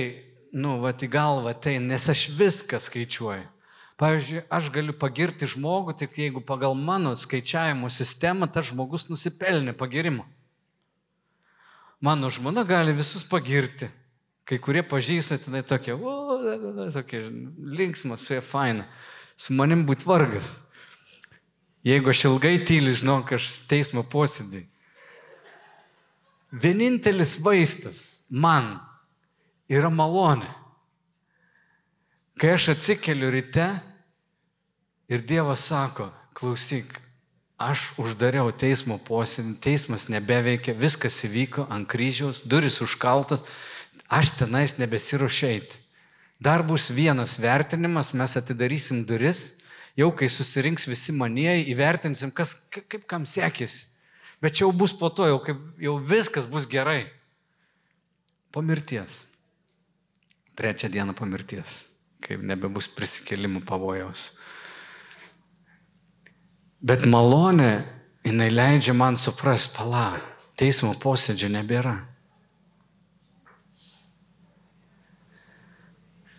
nu, 0.53 0.77
va, 0.83 0.93
į 0.93 1.09
galvą 1.11 1.55
tai, 1.57 1.79
nes 1.81 2.05
aš 2.13 2.27
viską 2.37 2.79
skaičiuoju. 2.79 3.47
Pavyzdžiui, 4.01 4.43
aš 4.49 4.69
galiu 4.73 4.93
pagirti 4.97 5.49
žmogų, 5.49 5.95
tik 5.97 6.15
jeigu 6.17 6.41
pagal 6.45 6.77
mano 6.77 7.11
skaičiavimo 7.17 7.89
sistemą 7.91 8.47
tas 8.49 8.69
žmogus 8.69 9.07
nusipelnė 9.09 9.73
pagirimo. 9.77 10.23
Mano 12.01 12.29
žmona 12.33 12.63
gali 12.65 12.93
visus 12.97 13.25
pagirti. 13.29 13.89
Kai 14.45 14.57
kurie 14.61 14.81
pažįstate, 14.85 15.51
tai 15.53 15.61
tokie, 15.65 15.93
o, 15.93 16.37
tokie 16.93 17.21
linksmas, 17.77 18.25
su 18.25 18.33
jie 18.33 18.41
faina 18.41 18.87
su 19.41 19.55
manim 19.57 19.85
būti 19.87 20.05
vargas. 20.05 20.59
Jeigu 21.87 22.11
aš 22.13 22.27
ilgai 22.29 22.59
tyliu, 22.65 22.93
žinok, 22.93 23.33
aš 23.39 23.55
teismo 23.69 24.03
posėdį. 24.05 24.67
Vienintelis 26.51 27.39
vaistas 27.41 28.01
man 28.29 28.75
yra 29.71 29.89
malonė. 29.89 30.51
Kai 32.37 32.53
aš 32.57 32.73
atsikeliu 32.75 33.31
ryte 33.33 33.67
ir 35.09 35.25
Dievas 35.25 35.65
sako, 35.71 36.11
klausyk, 36.37 36.93
aš 37.61 37.91
uždariau 38.01 38.53
teismo 38.53 38.99
posėdį, 39.07 39.57
teismas 39.63 40.07
nebeveikia, 40.13 40.77
viskas 40.77 41.17
įvyko 41.25 41.65
ant 41.73 41.89
kryžiaus, 41.89 42.43
duris 42.45 42.81
užkaltos, 42.83 43.45
aš 44.09 44.35
tenais 44.37 44.77
nebesiruošiu 44.77 45.49
eiti. 45.49 45.80
Dar 46.41 46.63
bus 46.65 46.89
vienas 46.89 47.37
vertinimas, 47.37 48.15
mes 48.17 48.33
atidarysim 48.39 49.03
duris, 49.05 49.59
jau 49.93 50.09
kai 50.09 50.25
susirinks 50.25 50.87
visi 50.89 51.13
manieji, 51.13 51.67
įvertinsim, 51.69 52.31
kas, 52.33 52.55
kaip 52.73 53.05
kam 53.05 53.27
sekėsi. 53.29 53.85
Bet 54.41 54.57
čia 54.57 54.65
jau 54.65 54.71
bus 54.73 54.95
po 54.97 55.11
to, 55.13 55.27
jau, 55.29 55.37
kaip, 55.45 55.59
jau 55.77 55.99
viskas 56.01 56.47
bus 56.49 56.65
gerai. 56.65 57.05
Po 58.49 58.63
mirties. 58.65 59.21
Trečią 60.57 60.89
dieną 60.89 61.13
po 61.13 61.29
mirties, 61.29 61.83
kai 62.25 62.39
nebebus 62.41 62.89
prisikėlimų 62.89 63.61
pavojaus. 63.69 64.31
Bet 66.81 67.05
malonė, 67.05 67.85
jinai 68.25 68.49
leidžia 68.49 68.97
man 68.97 69.13
suprasti, 69.13 69.75
pala, 69.77 70.17
teismo 70.57 70.95
posėdžio 70.97 71.53
nebėra. 71.53 71.99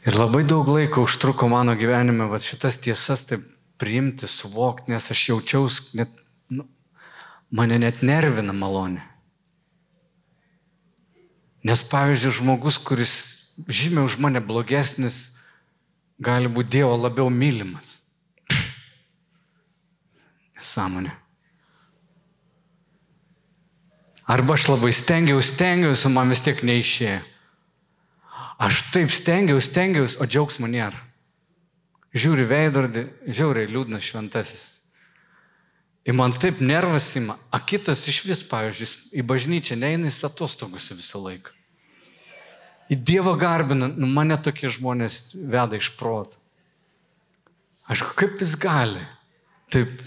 Ir 0.02 0.18
labai 0.18 0.42
daug 0.42 0.66
laiko 0.66 1.04
užtruko 1.06 1.46
mano 1.50 1.76
gyvenime 1.78 2.26
va, 2.30 2.40
šitas 2.42 2.80
tiesas 2.82 3.22
taip 3.28 3.44
priimti, 3.78 4.26
suvokti, 4.26 4.90
nes 4.90 5.10
aš 5.14 5.22
jaučiausi, 5.28 5.84
net, 5.98 6.10
nu, 6.50 6.66
mane 7.54 7.78
net 7.78 8.02
nervina 8.02 8.54
malonė. 8.54 9.04
Nes 11.62 11.84
pavyzdžiui, 11.86 12.34
žmogus, 12.40 12.80
kuris 12.82 13.14
žymiai 13.70 14.08
už 14.08 14.18
mane 14.22 14.42
blogesnis, 14.42 15.38
gali 16.18 16.50
būti 16.50 16.78
Dievo 16.78 16.96
labiau 16.98 17.30
mylimas. 17.30 17.98
Sąmonė. 20.72 21.14
Arba 24.30 24.54
aš 24.54 24.68
labai 24.70 24.90
stengiausi, 24.94 25.54
stengiausi, 25.54 26.10
man 26.10 26.30
vis 26.30 26.42
tiek 26.42 26.62
neišėjo. 26.66 27.20
Aš 28.60 28.82
taip 28.92 29.12
stengiausi, 29.14 29.70
stengiausi, 29.70 30.18
o 30.20 30.28
džiaugsmo 30.28 30.68
nėra. 30.70 30.98
Žiūri 32.12 32.44
veidrodį, 32.50 33.06
žiauriai 33.24 33.70
liūdnas 33.70 34.04
šventasis. 34.04 34.64
Ir 36.04 36.16
man 36.18 36.34
taip 36.34 36.60
nervas 36.60 37.06
ima, 37.16 37.38
o 37.54 37.58
kitas 37.62 38.02
iš 38.10 38.24
vis, 38.26 38.42
pavyzdžiui, 38.50 39.18
į 39.22 39.24
bažnyčią 39.26 39.78
neina 39.78 40.10
į 40.10 40.14
atostogos 40.26 40.90
visą 40.90 41.20
laiką. 41.22 41.54
Į 42.90 42.98
Dievą 43.06 43.36
garbina, 43.38 43.86
nu, 43.88 44.08
mane 44.10 44.36
tokie 44.42 44.68
žmonės 44.68 45.32
veda 45.36 45.78
iš 45.78 45.92
proto. 45.96 46.40
Aš 47.88 48.02
kaip 48.18 48.42
jis 48.42 48.56
gali? 48.58 49.02
Taip. 49.72 50.02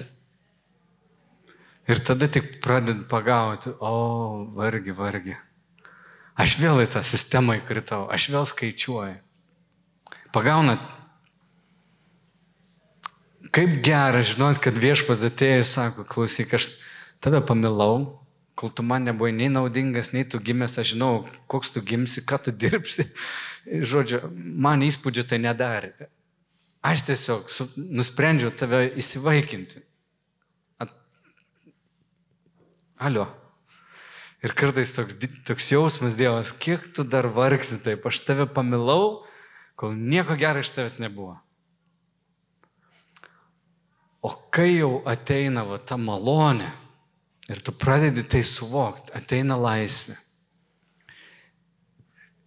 Ir 1.89 2.01
tada 2.05 2.27
tik 2.29 2.59
praded 2.61 3.05
pagauti, 3.09 3.71
o, 3.79 4.45
vargi, 4.57 4.93
vargi. 4.95 5.35
Aš 6.35 6.57
vėl 6.59 6.83
į 6.83 6.89
tą 6.91 7.01
sistemą 7.07 7.59
įkritau, 7.61 8.09
aš 8.11 8.27
vėl 8.33 8.43
skaičiuoju. 8.49 9.15
Pagaunat, 10.35 10.83
kaip 13.55 13.77
gera 13.85 14.19
žinot, 14.19 14.59
kad 14.63 14.75
viešpats 14.75 15.23
atėjo 15.29 15.61
ir 15.61 15.69
sako, 15.69 16.03
klausyk, 16.11 16.57
aš 16.57 16.73
tave 17.23 17.39
pamilau, 17.39 18.19
kol 18.55 18.71
tu 18.71 18.83
man 18.83 19.07
nebuvai 19.07 19.31
nei 19.35 19.47
naudingas, 19.51 20.11
nei 20.15 20.27
tu 20.27 20.41
gimęs, 20.43 20.75
aš 20.79 20.91
žinau, 20.91 21.23
koks 21.51 21.71
tu 21.75 21.83
gimsi, 21.83 22.23
ką 22.27 22.41
tu 22.43 22.51
dirbsi. 22.51 23.07
Žodžiu, 23.91 24.25
man 24.35 24.83
įspūdžio 24.85 25.23
tai 25.31 25.39
nedarė. 25.43 25.93
Aš 26.85 27.07
tiesiog 27.07 27.47
su, 27.49 27.65
nusprendžiau 27.79 28.51
tave 28.53 28.83
įsivaikinti. 28.99 29.79
At... 30.83 30.91
Alio. 33.07 33.25
Ir 34.45 34.53
kartais 34.53 34.91
toks, 34.93 35.15
toks 35.47 35.71
jausmas 35.71 36.13
Dievas, 36.19 36.51
kiek 36.61 36.91
tu 36.93 37.01
dar 37.07 37.25
vargsi 37.33 37.79
taip, 37.81 38.03
aš 38.05 38.19
tave 38.27 38.45
pamilau, 38.45 39.23
kol 39.73 39.95
nieko 39.97 40.37
gero 40.37 40.61
iš 40.61 40.69
tavęs 40.75 40.99
nebuvo. 41.01 41.39
O 44.21 44.29
kai 44.53 44.75
jau 44.75 44.99
ateina 45.09 45.63
va, 45.65 45.79
ta 45.81 45.97
malonė 45.97 46.69
ir 47.49 47.63
tu 47.65 47.73
pradedi 47.73 48.21
tai 48.21 48.43
suvokti, 48.45 49.15
ateina 49.17 49.57
laisvė. 49.57 50.19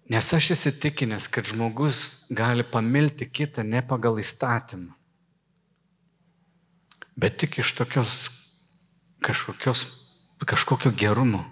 Nes 0.09 0.31
aš 0.33 0.53
įsitikinęs, 0.55 1.27
kad 1.29 1.51
žmogus 1.51 2.31
gali 2.31 2.63
pamilti 2.65 3.27
kitą 3.27 3.67
ne 3.67 3.83
pagal 3.83 4.23
įstatymą, 4.23 4.95
bet 7.19 7.43
tik 7.43 7.59
iš 7.59 7.75
tokios 7.75 8.17
kažkokios, 9.27 9.87
kažkokio 10.47 10.95
gerumo 10.95 11.43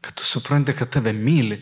kad 0.00 0.16
tu 0.16 0.24
supranti, 0.24 0.74
kad 0.76 0.90
tave 0.90 1.12
myli, 1.12 1.58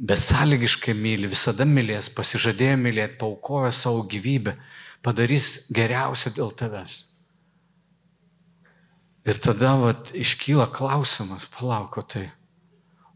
besąlygiškai 0.00 0.94
myli, 0.96 1.28
visada 1.28 1.66
mylės, 1.68 2.08
pasižadėjo 2.16 2.76
mylėti, 2.80 3.18
paukojo 3.20 3.72
savo 3.76 4.04
gyvybę, 4.08 4.56
padarys 5.04 5.66
geriausia 5.76 6.32
dėl 6.36 6.54
tavęs. 6.56 7.02
Ir 9.28 9.36
tada 9.44 9.74
vat, 9.76 10.14
iškyla 10.16 10.70
klausimas, 10.72 11.44
palauko 11.52 12.00
tai, 12.00 12.30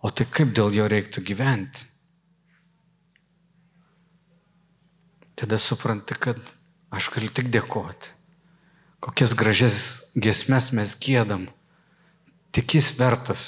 o 0.05 0.13
tai 0.13 0.29
kaip 0.29 0.53
dėl 0.57 0.77
jo 0.77 0.89
reiktų 0.93 1.25
gyventi? 1.25 1.89
Tada 5.35 5.57
supranti, 5.59 6.15
kad 6.21 6.39
aš 6.95 7.09
galiu 7.17 7.33
tik 7.33 7.49
dėkoti. 7.51 8.13
Kokias 9.03 9.33
gražias 9.37 9.79
giesmes 10.15 10.71
mes 10.77 10.93
gėdam 11.01 11.49
Tik 12.55 12.77
jis 12.79 12.93
vertas. 12.95 13.45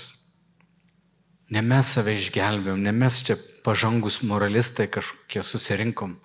Ne 1.54 1.62
mes 1.62 1.92
save 1.94 2.16
išgelbėjom, 2.18 2.80
ne 2.82 2.90
mes 2.90 3.20
čia 3.22 3.36
pažangus 3.62 4.18
moralistai 4.26 4.88
kažkokie 4.90 5.44
susirinkom 5.46 6.16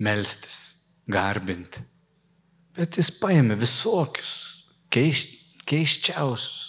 melstis, 0.00 0.56
garbinti. 1.04 1.82
Bet 2.76 2.96
jis 2.96 3.10
paėmė 3.20 3.58
visokius, 3.60 4.32
keiš, 4.88 5.26
keiščiausius, 5.68 6.62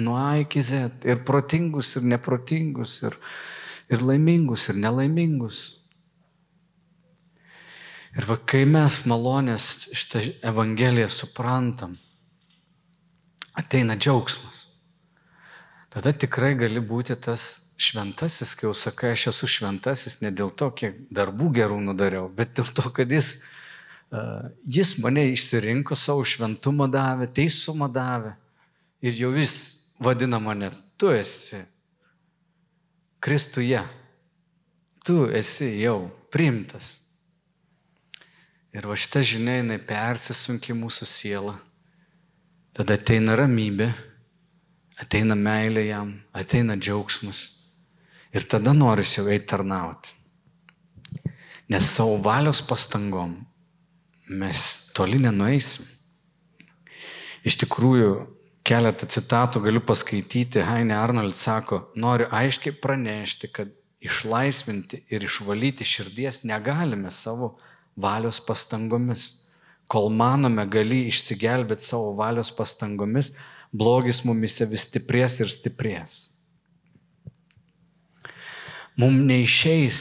nuo 0.00 0.16
A 0.16 0.38
iki 0.40 0.62
Z, 0.64 1.02
ir 1.04 1.20
protingus, 1.28 1.92
ir 1.98 2.06
neprotingus, 2.08 3.00
ir, 3.04 3.16
ir 3.92 4.04
laimingus, 4.06 4.70
ir 4.72 4.80
nelaimingus. 4.80 5.60
Ir 8.16 8.26
va, 8.26 8.40
kai 8.48 8.64
mes 8.66 9.02
malonės 9.06 9.90
šitą 9.92 10.24
Evangeliją 10.50 11.10
suprantam, 11.12 11.98
ateina 13.54 13.96
džiaugsmas. 13.96 14.66
Tada 15.90 16.12
tikrai 16.14 16.54
gali 16.54 16.80
būti 16.80 17.16
tas 17.18 17.70
šventasis, 17.80 18.54
kai 18.54 18.68
jau 18.68 18.74
sakai, 18.76 19.14
aš 19.16 19.30
esu 19.32 19.48
šventasis 19.50 20.20
ne 20.22 20.30
dėl 20.30 20.52
to, 20.54 20.68
kiek 20.70 21.00
darbų 21.10 21.50
gerų 21.56 21.80
nudariau, 21.82 22.28
bet 22.28 22.52
dėl 22.58 22.68
to, 22.76 22.84
kad 22.94 23.10
jis, 23.10 23.40
uh, 24.12 24.50
jis 24.68 24.94
mane 25.02 25.24
išsirinko, 25.32 25.98
savo 25.98 26.22
šventumą 26.28 26.86
davė, 26.92 27.30
teisumą 27.34 27.88
davė 27.90 28.36
ir 29.02 29.18
jau 29.18 29.32
vis 29.34 29.56
vadina 29.98 30.38
mane, 30.42 30.70
tu 31.00 31.10
esi 31.14 31.64
Kristuje, 33.20 33.82
tu 35.04 35.26
esi 35.28 35.74
jau 35.82 36.08
primtas. 36.32 37.02
Ir 38.72 38.86
va 38.88 38.94
šitą 38.96 39.20
žinią 39.26 39.58
jinai 39.58 39.76
persisunkia 39.84 40.72
mūsų 40.78 41.08
sielą 41.08 41.58
Tada 42.80 42.94
ateina 42.96 43.34
ramybė, 43.36 43.90
ateina 45.02 45.34
meilė 45.36 45.82
jam, 45.84 46.14
ateina 46.32 46.78
džiaugsmas. 46.80 47.42
Ir 48.32 48.46
tada 48.48 48.72
norisi 48.72 49.18
jau 49.18 49.26
eiti 49.28 49.50
tarnauti. 49.50 50.14
Nes 51.68 51.90
savo 51.92 52.14
valios 52.24 52.62
pastangom 52.64 53.34
mes 54.30 54.62
toli 54.96 55.20
nenueisim. 55.20 55.84
Iš 57.44 57.60
tikrųjų, 57.66 58.14
keletą 58.64 59.10
citatų 59.12 59.60
galiu 59.68 59.84
paskaityti. 59.84 60.64
Heine 60.64 60.96
Arnold 61.02 61.36
sako, 61.36 61.82
noriu 62.00 62.30
aiškiai 62.32 62.80
pranešti, 62.80 63.52
kad 63.52 63.76
išlaisvinti 64.00 65.04
ir 65.12 65.28
išvalyti 65.28 65.84
širdies 65.84 66.46
negalime 66.48 67.12
savo 67.12 67.58
valios 67.92 68.40
pastangomis 68.40 69.49
kol 69.90 70.10
manome 70.14 70.66
gali 70.70 71.06
išsigelbėti 71.10 71.82
savo 71.82 72.12
valios 72.18 72.52
pastangomis, 72.54 73.32
blogis 73.72 74.22
mumise 74.26 74.66
vis 74.70 74.86
stiprės 74.86 75.40
ir 75.42 75.50
stiprės. 75.50 76.18
Mums 79.00 79.24
neišeis 79.26 80.00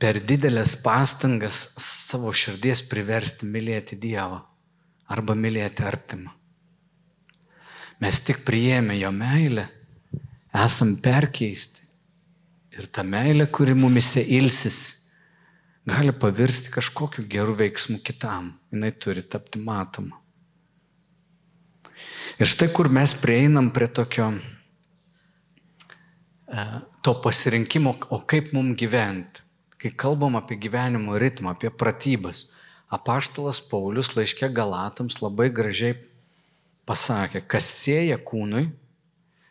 per 0.00 0.20
didelės 0.24 0.76
pastangas 0.80 1.66
savo 1.80 2.32
širdies 2.32 2.84
priversti 2.88 3.48
mylėti 3.48 3.98
Dievą 4.00 4.40
arba 5.10 5.34
mylėti 5.36 5.84
artimą. 5.84 6.30
Mes 8.00 8.20
tik 8.24 8.44
priėmė 8.46 8.96
jo 8.96 9.10
meilę, 9.12 9.66
esam 10.56 10.94
perkeisti 11.04 11.84
ir 12.78 12.86
ta 12.88 13.04
meilė, 13.04 13.50
kuri 13.52 13.74
mumise 13.76 14.22
ilsis, 14.24 14.78
gali 15.86 16.12
pavirsti 16.12 16.70
kažkokiu 16.70 17.24
geru 17.28 17.54
veiksmu 17.56 17.98
kitam. 18.04 18.52
Jis 18.70 18.94
turi 19.00 19.22
tapti 19.22 19.58
matoma. 19.58 20.20
Ir 22.40 22.46
štai 22.46 22.70
kur 22.72 22.88
mes 22.88 23.14
prieinam 23.20 23.70
prie 23.74 23.88
tokio 23.88 24.30
e, 24.32 24.40
to 27.02 27.14
pasirinkimo, 27.22 27.94
o 28.10 28.20
kaip 28.24 28.52
mums 28.56 28.78
gyventi. 28.78 29.42
Kai 29.80 29.90
kalbam 29.96 30.36
apie 30.36 30.56
gyvenimo 30.60 31.18
ritmą, 31.18 31.50
apie 31.56 31.70
pratybas, 31.72 32.50
apaštalas 32.92 33.60
Paulius 33.64 34.14
laiškė 34.16 34.52
Galatams 34.52 35.20
labai 35.22 35.48
gražiai 35.48 35.96
pasakė, 36.88 37.40
kas 37.48 37.68
sėja 37.80 38.18
kūnui, 38.20 38.68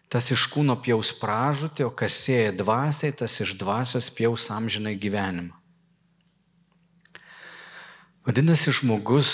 tas 0.10 0.32
iš 0.34 0.48
kūno 0.54 0.76
pjaus 0.82 1.14
pražūtį, 1.18 1.86
o 1.88 1.92
kas 1.94 2.18
sėja 2.26 2.54
dvasiai, 2.58 3.14
tas 3.14 3.40
iš 3.42 3.56
dvasios 3.58 4.10
pjaus 4.14 4.50
amžinai 4.54 4.96
gyvenimą. 5.02 5.59
Vadinasi, 8.28 8.74
žmogus, 8.76 9.32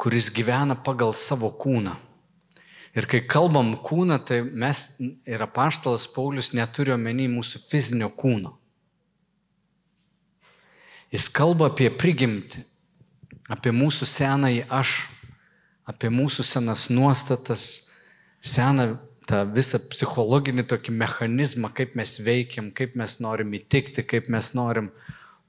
kuris 0.00 0.30
gyvena 0.32 0.76
pagal 0.76 1.14
savo 1.16 1.50
kūną. 1.52 1.96
Ir 2.96 3.06
kai 3.06 3.20
kalbam 3.22 3.74
kūną, 3.78 4.18
tai 4.26 4.40
mes 4.42 4.98
ir 5.00 5.42
apaštalas 5.44 6.08
Paulius 6.10 6.50
neturi 6.56 6.94
omeny 6.94 7.28
mūsų 7.30 7.60
fizinio 7.62 8.10
kūno. 8.10 8.56
Jis 11.10 11.28
kalba 11.34 11.70
apie 11.70 11.88
prigimtį, 11.90 12.64
apie 13.50 13.72
mūsų 13.74 14.06
senąjį 14.06 14.66
aš, 14.70 14.94
apie 15.90 16.10
mūsų 16.14 16.46
senas 16.46 16.86
nuostatas, 16.90 17.64
seną 18.42 18.92
tą 19.26 19.42
visą 19.54 19.80
psichologinį 19.90 20.66
tokį 20.70 20.94
mechanizmą, 20.98 21.70
kaip 21.74 21.96
mes 21.98 22.16
veikiam, 22.22 22.70
kaip 22.74 22.96
mes 22.98 23.18
norim 23.22 23.54
įtikti, 23.58 24.06
kaip 24.06 24.30
mes 24.30 24.52
norim 24.58 24.90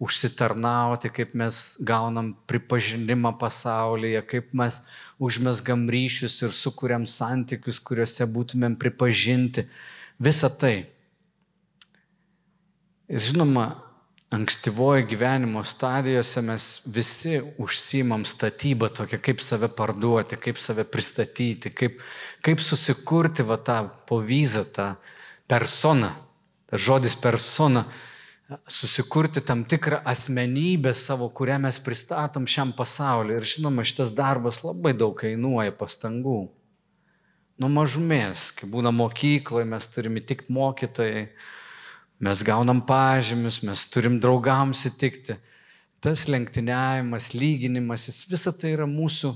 užsitarnauti, 0.01 1.11
kaip 1.13 1.35
mes 1.37 1.77
gaunam 1.85 2.33
pripažinimą 2.49 3.35
pasaulyje, 3.37 4.23
kaip 4.25 4.49
mes 4.57 4.79
užmesgam 5.21 5.85
ryšius 5.93 6.39
ir 6.41 6.55
sukūriam 6.57 7.05
santykius, 7.05 7.79
kuriuose 7.85 8.25
būtumėm 8.25 8.79
pripažinti. 8.81 9.67
Visa 10.21 10.49
tai. 10.49 10.89
Ir 13.11 13.21
žinoma, 13.21 13.67
ankstyvojo 14.31 15.05
gyvenimo 15.05 15.61
stadijose 15.67 16.41
mes 16.41 16.65
visi 16.85 17.41
užsimam 17.61 18.23
statybą 18.25 18.89
tokią, 18.95 19.19
kaip 19.21 19.41
save 19.43 19.67
parduoti, 19.75 20.39
kaip 20.39 20.57
save 20.57 20.85
pristatyti, 20.87 21.69
kaip, 21.75 21.99
kaip 22.41 22.63
susikurti 22.63 23.43
va 23.43 23.59
tą 23.59 23.83
povyzą, 24.09 24.63
tą 24.71 24.93
personą. 25.51 26.15
Tas 26.71 26.79
žodis 26.79 27.17
persona 27.19 27.83
susikurti 28.67 29.41
tam 29.41 29.63
tikrą 29.63 30.01
asmenybę 30.03 30.93
savo, 30.93 31.29
kurią 31.29 31.59
mes 31.59 31.79
pristatom 31.79 32.47
šiam 32.47 32.73
pasauliu. 32.75 33.37
Ir 33.37 33.47
žinoma, 33.47 33.85
šitas 33.87 34.11
darbas 34.15 34.61
labai 34.65 34.93
daug 34.97 35.15
kainuoja 35.19 35.71
pastangų. 35.77 36.39
Nuo 37.61 37.69
mažumės, 37.69 38.49
kai 38.57 38.67
būna 38.71 38.91
mokykloje, 38.95 39.67
mes 39.69 39.87
turime 39.93 40.23
tik 40.25 40.47
mokytojai, 40.49 41.27
mes 42.25 42.43
gaunam 42.43 42.81
pažymius, 42.87 43.61
mes 43.67 43.85
turim 43.93 44.17
draugams 44.23 44.83
įtikti. 44.89 45.37
Tas 46.01 46.25
lenktyniavimas, 46.27 47.31
lyginimasis, 47.37 48.25
visa 48.31 48.51
tai 48.51 48.73
yra 48.73 48.87
mūsų 48.89 49.35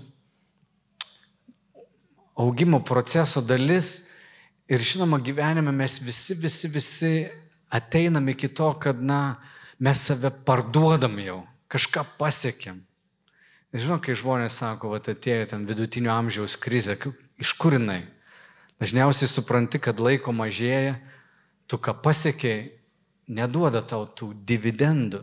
augimo 2.41 2.81
proceso 2.83 3.43
dalis. 3.45 4.09
Ir 4.65 4.81
žinoma, 4.81 5.21
gyvenime 5.21 5.69
mes 5.71 5.99
visi, 6.01 6.33
visi, 6.41 6.71
visi 6.73 7.11
ateinam 7.75 8.29
iki 8.31 8.49
to, 8.49 8.71
kad, 8.79 9.01
na, 9.03 9.37
mes 9.79 10.01
save 10.07 10.31
parduodam 10.47 11.17
jau, 11.19 11.41
kažką 11.71 12.05
pasiekėm. 12.19 12.79
Žinau, 13.75 13.99
kai 13.99 14.15
žmonės 14.15 14.61
sako, 14.61 14.93
va, 14.93 15.01
atėjo 15.03 15.49
ten 15.51 15.65
vidutinio 15.67 16.13
amžiaus 16.15 16.55
krizė, 16.55 16.95
iš 17.41 17.51
kur 17.59 17.75
jinai? 17.75 18.05
Dažniausiai 18.79 19.27
supranti, 19.27 19.79
kad 19.83 19.99
laiko 19.99 20.31
mažėja, 20.35 20.95
tu 21.67 21.79
ką 21.79 21.95
pasiekiai, 22.03 22.69
neduoda 23.27 23.81
tau 23.83 24.05
tų 24.07 24.31
dividendų, 24.47 25.21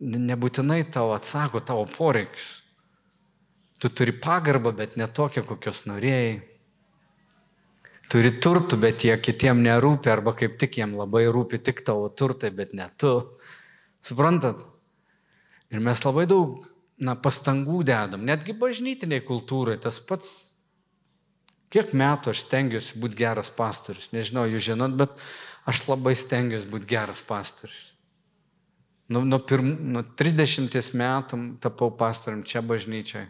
nebūtinai 0.00 0.84
tau 0.92 1.10
atsako 1.16 1.62
tavo 1.64 1.86
poreikius. 1.90 2.60
Tu 3.80 3.90
turi 3.92 4.14
pagarbą, 4.14 4.72
bet 4.72 4.96
ne 4.96 5.06
tokią, 5.06 5.44
kokios 5.46 5.84
norėjai 5.88 6.38
turi 8.12 8.32
turtų, 8.42 8.78
bet 8.80 9.04
jie 9.06 9.14
kitiem 9.22 9.62
nerūpi, 9.64 10.10
arba 10.12 10.34
kaip 10.36 10.56
tik 10.60 10.78
jiem 10.80 10.94
labai 10.98 11.26
rūpi 11.32 11.60
tik 11.62 11.82
tavo 11.86 12.08
turtai, 12.08 12.52
bet 12.54 12.74
ne 12.76 12.88
tu. 13.00 13.12
Suprantat? 14.04 14.60
Ir 15.74 15.82
mes 15.82 16.02
labai 16.04 16.26
daug 16.30 16.62
na, 17.02 17.16
pastangų 17.18 17.82
dedam, 17.86 18.22
netgi 18.26 18.54
bažnytiniai 18.56 19.24
kultūrai, 19.26 19.76
tas 19.82 19.98
pats, 19.98 20.30
kiek 21.74 21.90
metų 21.96 22.32
aš 22.32 22.44
stengiuosi 22.46 23.00
būti 23.02 23.18
geras 23.18 23.50
pastorius, 23.52 24.12
nežinau, 24.14 24.46
jūs 24.48 24.68
žinot, 24.68 24.94
bet 25.00 25.18
aš 25.66 25.82
labai 25.90 26.14
stengiuosi 26.16 26.70
būti 26.70 26.88
geras 26.94 27.24
pastorius. 27.26 27.90
Nuo, 29.10 29.22
nuo, 29.26 29.38
pirm, 29.46 29.68
nuo 29.94 30.02
30 30.18 30.94
metų 30.98 31.40
tapau 31.62 31.92
pastorium 31.94 32.46
čia 32.46 32.62
bažnyčiai, 32.66 33.26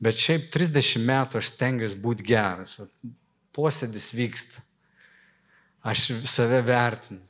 bet 0.00 0.20
šiaip 0.20 0.46
30 0.54 1.02
metų 1.08 1.40
aš 1.40 1.50
stengiuosi 1.52 2.00
būti 2.04 2.28
geras 2.28 2.78
posėdis 3.56 4.12
vyksta. 4.16 4.62
Aš 5.82 6.12
save 6.30 6.62
vertinu. 6.62 7.20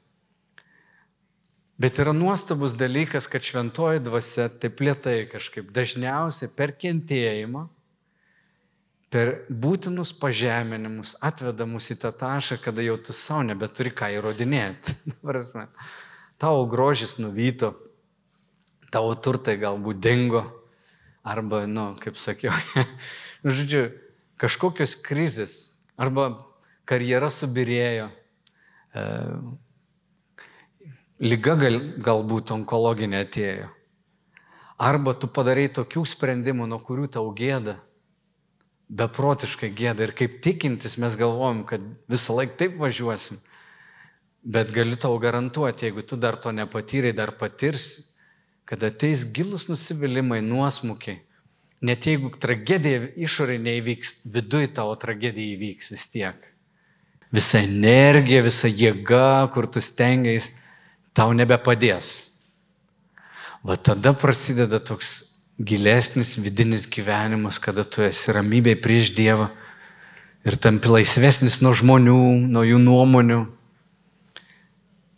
Bet 1.83 1.99
yra 1.99 2.13
nuostabus 2.15 2.77
dalykas, 2.79 3.27
kad 3.27 3.43
šventoji 3.43 4.03
dvasia 4.05 4.47
taip 4.63 4.83
lietai 4.85 5.25
kažkaip 5.27 5.73
dažniausiai 5.75 6.53
per 6.55 6.75
kentėjimą, 6.79 7.65
per 9.13 9.33
būtinus 9.51 10.13
pažeminimus 10.17 11.17
atveda 11.25 11.67
mus 11.67 11.91
į 11.91 11.99
tą 12.05 12.13
tašką, 12.17 12.61
kada 12.69 12.85
jau 12.85 12.95
tu 13.03 13.17
savo 13.17 13.43
nebeturi 13.49 13.91
ką 13.91 14.13
įrodinėti. 14.15 14.95
tavo 16.43 16.69
grožis 16.71 17.17
nuvyto, 17.19 17.73
tavo 18.93 19.17
turtai 19.19 19.57
galbūt 19.61 19.99
dingo, 20.05 20.45
arba, 21.25 21.65
na, 21.67 21.93
nu, 21.93 22.01
kaip 22.03 22.21
sakiau, 22.21 22.55
žodžiu, 23.45 23.89
kažkokios 24.41 24.97
krizės 25.03 25.59
arba 26.03 26.33
karjera 26.89 27.31
subirėjo, 27.31 28.09
e, 28.95 29.05
lyga 31.23 31.55
gal, 31.61 31.79
galbūt 32.03 32.53
onkologinė 32.57 33.23
atėjo, 33.27 33.71
arba 34.83 35.15
tu 35.15 35.31
padarai 35.31 35.69
tokių 35.71 36.05
sprendimų, 36.15 36.67
nuo 36.73 36.81
kurių 36.83 37.09
tau 37.17 37.31
gėda, 37.39 37.79
beprotiškai 38.93 39.71
gėda. 39.73 40.09
Ir 40.09 40.15
kaip 40.19 40.41
tikintis 40.45 40.99
mes 41.01 41.17
galvojam, 41.17 41.63
kad 41.69 41.85
visą 42.11 42.37
laiką 42.37 42.59
taip 42.61 42.79
važiuosim, 42.81 43.39
bet 44.43 44.73
galiu 44.75 44.99
tau 45.01 45.15
garantuoti, 45.23 45.87
jeigu 45.87 46.03
tu 46.05 46.19
dar 46.19 46.37
to 46.37 46.53
nepatyrai, 46.53 47.15
dar 47.17 47.37
patirsi, 47.39 48.09
kad 48.69 48.83
ateis 48.85 49.23
gilus 49.25 49.69
nusivylimai, 49.71 50.43
nuosmukiai 50.45 51.23
Net 51.83 52.07
jeigu 52.07 52.31
tragedija 52.39 53.09
išorė 53.19 53.57
neįvyks, 53.59 54.21
viduje 54.35 54.71
tavo 54.77 54.95
tragedija 54.95 55.57
įvyks 55.57 55.91
vis 55.91 56.07
tiek. 56.13 56.37
Visa 57.35 57.63
energija, 57.65 58.43
visa 58.45 58.69
jėga, 58.71 59.49
kur 59.55 59.67
tu 59.67 59.83
stengiais, 59.83 60.51
tau 61.17 61.33
nebepadės. 61.35 62.13
Va 63.67 63.75
tada 63.79 64.13
prasideda 64.15 64.79
toks 64.83 65.33
gilesnis 65.59 66.37
vidinis 66.39 66.87
gyvenimas, 66.87 67.59
kada 67.63 67.85
tu 67.85 68.03
esi 68.07 68.35
ramybėje 68.35 68.81
prieš 68.83 69.13
Dievą 69.17 69.51
ir 70.47 70.57
tampi 70.59 70.91
laisvesnis 70.91 71.61
nuo 71.63 71.75
žmonių, 71.77 72.19
nuo 72.51 72.65
jų 72.67 72.81
nuomonių. 72.83 73.41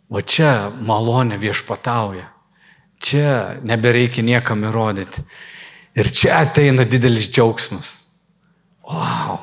O 0.09 0.21
čia 0.21 0.69
malonė 0.85 1.39
viešpatauja. 1.41 2.29
Čia 3.01 3.59
nebereikia 3.65 4.23
niekam 4.23 4.63
įrodyti. 4.67 5.25
Ir 5.95 6.11
čia 6.11 6.41
ateina 6.43 6.83
didelis 6.83 7.29
džiaugsmas. 7.31 8.01
Wow, 8.85 9.39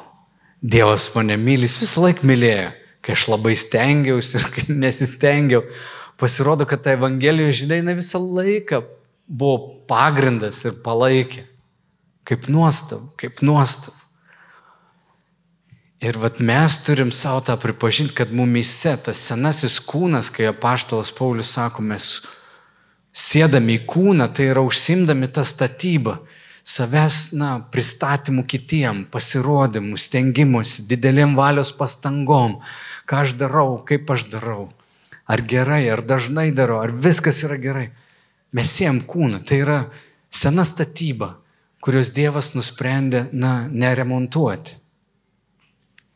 Dievas 0.61 1.09
mane 1.15 1.39
myli, 1.41 1.67
jis 1.67 1.81
visą 1.83 2.05
laiką 2.05 2.27
mylėjo, 2.29 2.69
kai 3.03 3.15
aš 3.17 3.25
labai 3.33 3.55
stengiausi 3.59 4.37
ir 4.39 4.45
kai 4.55 4.67
nesistengiau. 4.69 5.65
Pasirodo, 6.21 6.67
kad 6.69 6.85
ta 6.85 6.93
Evangelijos 6.95 7.57
žinia, 7.59 7.81
jinai 7.81 7.97
visą 7.99 8.21
laiką 8.21 8.83
buvo 9.27 9.81
pagrindas 9.91 10.61
ir 10.69 10.77
palaikė. 10.85 11.47
Kaip 12.29 12.47
nuostab, 12.53 13.09
kaip 13.19 13.41
nuostab. 13.43 13.97
Ir 16.03 16.19
vat 16.19 16.39
mes 16.43 16.77
turim 16.85 17.11
savo 17.15 17.41
tą 17.47 17.57
pripažinti, 17.59 18.15
kad 18.19 18.31
mumise 18.35 18.93
tas 19.07 19.25
senasis 19.25 19.81
kūnas, 19.87 20.31
kai 20.35 20.47
apaštalas 20.51 21.11
Paulius 21.15 21.51
sako, 21.57 21.83
mes 21.87 22.13
sėdami 23.15 23.81
į 23.81 23.83
kūną, 23.91 24.29
tai 24.35 24.51
yra 24.53 24.63
užsimdami 24.67 25.31
tą 25.33 25.47
statybą 25.47 26.21
savęs, 26.65 27.33
na, 27.35 27.57
pristatymų 27.73 28.45
kitiem, 28.47 29.03
pasirodymų, 29.11 29.99
stengimusi, 29.99 30.87
didelėm 30.89 31.35
valios 31.39 31.73
pastangom, 31.75 32.61
ką 33.07 33.25
aš 33.25 33.35
darau, 33.41 33.81
kaip 33.87 34.11
aš 34.15 34.29
darau, 34.31 34.71
ar 35.27 35.43
gerai, 35.43 35.85
ar 35.91 36.05
dažnai 36.07 36.51
darau, 36.55 36.81
ar 36.85 36.95
viskas 36.95 37.43
yra 37.47 37.59
gerai. 37.59 37.89
Mes 38.53 38.71
siem 38.71 39.01
kūną, 39.01 39.43
tai 39.49 39.63
yra 39.65 39.79
sena 40.31 40.65
statyba, 40.69 41.35
kurios 41.83 42.13
Dievas 42.15 42.53
nusprendė, 42.55 43.27
na, 43.33 43.67
neremontuoti. 43.69 44.79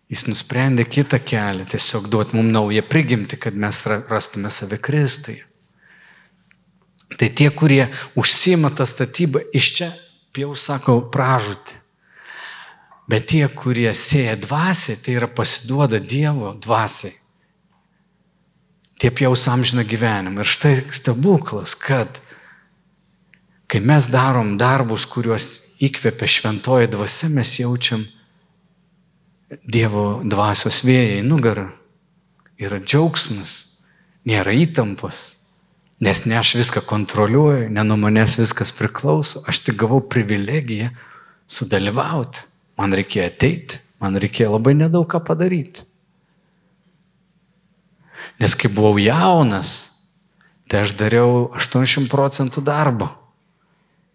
Jis 0.06 0.28
nusprendė 0.28 0.84
kitą 0.86 1.18
kelią, 1.18 1.64
tiesiog 1.66 2.06
duoti 2.06 2.36
mums 2.38 2.52
naują 2.54 2.84
prigimti, 2.86 3.34
kad 3.42 3.56
mes 3.58 3.80
rastume 3.90 4.52
save 4.54 4.78
Kristui. 4.78 5.40
Tai 7.18 7.26
tie, 7.34 7.48
kurie 7.50 7.88
užsima 8.18 8.70
tą 8.70 8.86
statybą, 8.86 9.42
iš 9.54 9.70
čia 9.74 9.88
jau 10.38 10.54
sako 10.58 11.00
pražūti. 11.12 11.82
Bet 13.06 13.28
tie, 13.30 13.44
kurie 13.46 13.92
sėja 13.94 14.34
dvasiai, 14.42 14.98
tai 14.98 15.14
yra 15.20 15.28
pasiduoda 15.30 16.00
Dievo 16.02 16.56
dvasiai. 16.58 17.14
Tie 18.96 19.12
pjaus 19.12 19.44
amžiną 19.52 19.84
gyvenimą. 19.86 20.42
Ir 20.42 20.50
štai 20.50 20.74
stebuklas, 20.90 21.76
kad 21.78 22.18
kai 23.70 23.78
mes 23.84 24.08
darom 24.10 24.56
darbus, 24.58 25.04
kuriuos 25.06 25.60
įkvepia 25.82 26.26
šventoji 26.26 26.90
dvasia, 26.90 27.30
mes 27.30 27.54
jaučiam 27.60 28.06
Dievo 29.62 30.24
dvasios 30.26 30.82
vėjai 30.82 31.22
nugarą. 31.22 31.68
Yra 32.58 32.80
džiaugsmas, 32.82 33.60
nėra 34.26 34.56
įtampos. 34.56 35.35
Nes 36.00 36.24
ne 36.28 36.36
aš 36.36 36.54
viską 36.58 36.82
kontroliuoju, 36.84 37.70
ne 37.72 37.84
nuo 37.84 37.96
manęs 37.96 38.36
viskas 38.36 38.72
priklauso, 38.76 39.40
aš 39.48 39.62
tik 39.64 39.78
gavau 39.80 40.02
privilegiją 40.04 40.90
sudalyvauti. 41.48 42.44
Man 42.76 42.92
reikėjo 42.92 43.24
ateiti, 43.30 43.78
man 44.02 44.18
reikėjo 44.20 44.50
labai 44.52 44.74
nedaug 44.76 45.06
ką 45.08 45.22
padaryti. 45.24 45.86
Nes 48.36 48.52
kai 48.58 48.68
buvau 48.68 48.98
jaunas, 49.00 49.86
tai 50.68 50.82
aš 50.84 50.92
dariau 51.00 51.46
80 51.56 52.10
procentų 52.12 52.60
darbo. 52.66 53.08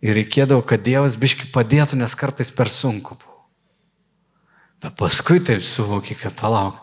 Ir 0.05 0.13
reikėdavo, 0.17 0.61
kad 0.65 0.81
Dievas 0.85 1.17
biški 1.17 1.49
padėtų, 1.53 1.97
nes 2.01 2.13
kartais 2.17 2.53
per 2.53 2.69
sunku 2.69 3.17
buvo. 3.17 3.41
Bet 4.81 4.95
paskui 4.97 5.41
taip 5.45 5.65
suvoki, 5.65 6.17
kad 6.17 6.33
palauk. 6.37 6.77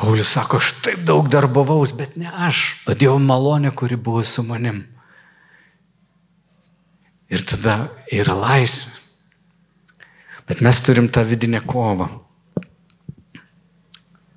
Paulius 0.00 0.32
sako, 0.32 0.56
aš 0.56 0.72
taip 0.80 1.02
daug 1.04 1.28
darbavaus, 1.28 1.92
bet 1.92 2.16
ne 2.16 2.30
aš, 2.32 2.80
o 2.88 2.96
Dievo 2.96 3.18
malonė, 3.20 3.68
kuri 3.76 4.00
buvo 4.00 4.22
su 4.24 4.42
manim. 4.46 4.86
Ir 7.30 7.44
tada 7.46 7.90
yra 8.10 8.34
laisvė. 8.34 8.96
Bet 10.48 10.64
mes 10.66 10.80
turim 10.82 11.06
tą 11.12 11.22
vidinę 11.28 11.60
kovą, 11.62 12.08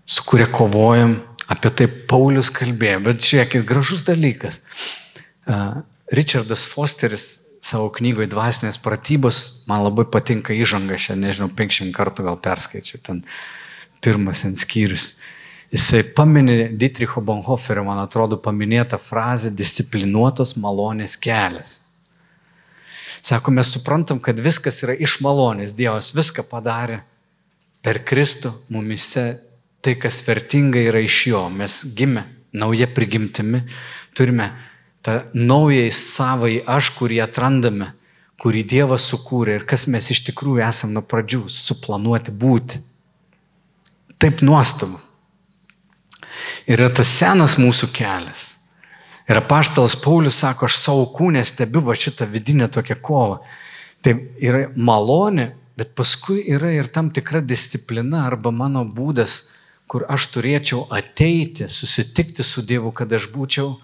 su 0.06 0.22
kuria 0.28 0.46
kovojam, 0.46 1.16
apie 1.52 1.72
tai 1.74 1.88
Paulius 2.10 2.52
kalbėjo, 2.54 3.02
bet 3.08 3.24
žiūrėkit, 3.24 3.66
gražus 3.68 4.06
dalykas. 4.08 4.62
Richardas 6.14 6.66
Fosteris 6.70 7.28
savo 7.64 7.90
knygoje 7.96 8.28
Dvasinės 8.32 8.80
pratybos, 8.84 9.66
man 9.70 9.86
labai 9.86 10.06
patinka 10.12 10.56
įžanga 10.56 10.98
šią, 11.00 11.16
nežinau, 11.20 11.50
500 11.56 11.94
kartų 11.96 12.26
gal 12.28 12.40
perskaičiu, 12.44 13.00
ten 13.04 13.24
pirmas 14.04 14.44
ant 14.48 14.60
skyrius. 14.60 15.14
Jisai 15.74 16.04
paminė 16.16 16.68
Dietricho 16.78 17.24
Bonhoferio, 17.26 17.86
man 17.88 18.04
atrodo, 18.04 18.38
paminėtą 18.38 19.00
frazę 19.02 19.50
disciplinuotos 19.56 20.54
malonės 20.60 21.16
kelias. 21.18 21.80
Sako, 23.24 23.56
mes 23.56 23.72
suprantam, 23.72 24.20
kad 24.20 24.38
viskas 24.44 24.84
yra 24.84 24.94
iš 25.00 25.22
malonės. 25.24 25.74
Dievas 25.74 26.12
viską 26.14 26.44
padarė 26.46 27.00
per 27.82 28.04
Kristų 28.04 28.52
mumise. 28.68 29.40
Tai, 29.84 29.98
kas 30.00 30.22
vertinga, 30.24 30.80
yra 30.80 31.02
iš 31.04 31.18
jo. 31.28 31.42
Mes 31.52 31.82
gimę 31.96 32.24
nauja 32.56 32.88
prigimtimi, 32.88 33.64
turime 34.16 34.54
tą 35.04 35.20
naują 35.36 35.90
savai 35.92 36.62
aš, 36.64 36.94
kurį 36.96 37.20
atrandame, 37.26 37.90
kurį 38.40 38.64
Dievas 38.74 39.10
sukūrė 39.12 39.58
ir 39.60 39.66
kas 39.68 39.88
mes 39.92 40.08
iš 40.14 40.24
tikrųjų 40.30 40.64
esame 40.64 40.96
nuo 40.96 41.04
pradžių 41.04 41.44
suplanuoti 41.52 42.32
būti. 42.32 42.80
Taip 44.24 44.40
nuostabu. 44.46 45.02
Yra 46.68 46.88
tas 46.96 47.12
senas 47.12 47.58
mūsų 47.60 47.90
kelias. 47.96 48.54
Ir 49.28 49.40
apaštalas 49.40 49.96
Paulius 50.00 50.38
sako, 50.40 50.68
aš 50.68 50.78
savo 50.80 51.04
kūnę 51.16 51.44
stebiu 51.48 51.84
va 51.84 51.96
šitą 51.96 52.28
vidinę 52.32 52.70
tokią 52.72 52.98
kovą. 53.04 53.42
Tai 54.04 54.14
yra 54.44 54.66
malonė, 54.76 55.50
bet 55.80 55.94
paskui 55.96 56.42
yra 56.52 56.74
ir 56.76 56.90
tam 56.92 57.10
tikra 57.16 57.40
disciplina 57.44 58.26
arba 58.28 58.52
mano 58.52 58.84
būdas, 58.84 59.54
kur 59.88 60.06
aš 60.10 60.28
turėčiau 60.34 60.88
ateiti, 60.94 61.68
susitikti 61.70 62.44
su 62.44 62.64
Dievu, 62.66 62.92
kad 62.96 63.12
aš 63.14 63.30
būčiau 63.34 63.76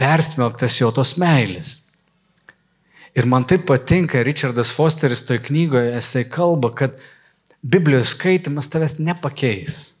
persmelktas 0.00 0.80
jo 0.80 0.90
tos 0.94 1.14
meilės. 1.20 1.78
Ir 3.14 3.28
man 3.30 3.46
taip 3.46 3.68
patinka, 3.68 4.24
Richardas 4.26 4.72
Fosteris 4.74 5.22
toje 5.22 5.44
knygoje, 5.46 5.94
jisai 5.94 6.24
kalba, 6.26 6.72
kad 6.74 6.96
Biblijos 7.62 8.16
skaitimas 8.16 8.66
tavęs 8.68 8.98
nepakeis. 8.98 9.94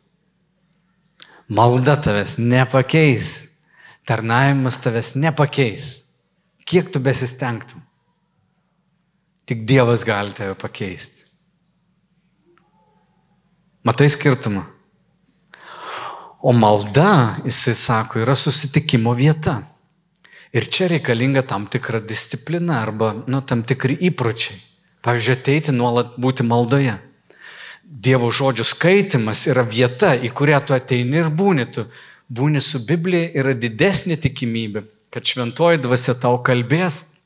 Malda 1.48 1.94
tavęs 2.00 2.38
nepakeis 2.40 3.44
tarnavimas 4.04 4.78
tavęs 4.78 5.14
nepakeis. 5.14 6.04
Kiek 6.64 6.92
tu 6.92 7.00
besistengtum. 7.00 7.82
Tik 9.44 9.66
Dievas 9.68 10.04
gali 10.04 10.32
tave 10.32 10.54
pakeisti. 10.56 11.24
Matai 13.84 14.08
skirtumą. 14.08 14.64
O 16.44 16.52
malda, 16.52 17.38
jisai 17.44 17.72
sako, 17.74 18.18
yra 18.20 18.34
susitikimo 18.36 19.14
vieta. 19.16 19.62
Ir 20.52 20.66
čia 20.68 20.90
reikalinga 20.92 21.40
tam 21.48 21.64
tikra 21.72 22.02
disciplina 22.04 22.82
arba 22.82 23.14
nu, 23.24 23.40
tam 23.40 23.62
tikri 23.64 23.96
įpročiai. 24.10 24.58
Pavyzdžiui, 25.04 25.36
ateiti 25.38 25.72
nuolat 25.72 26.18
būti 26.20 26.44
maldoje. 26.44 26.98
Dievo 27.84 28.28
žodžių 28.28 28.68
skaitimas 28.68 29.46
yra 29.48 29.64
vieta, 29.64 30.12
į 30.12 30.34
kurią 30.36 30.60
tu 30.68 30.76
ateini 30.76 31.22
ir 31.22 31.32
būni. 31.32 31.64
Tu 31.72 31.86
būni 32.28 32.60
su 32.60 32.84
Biblija, 32.84 33.32
yra 33.40 33.56
didesnė 33.56 34.20
tikimybė, 34.20 34.84
kad 35.16 35.24
šventoji 35.24 35.80
dvasia 35.80 36.12
tau 36.12 36.42
kalbės, 36.44 37.16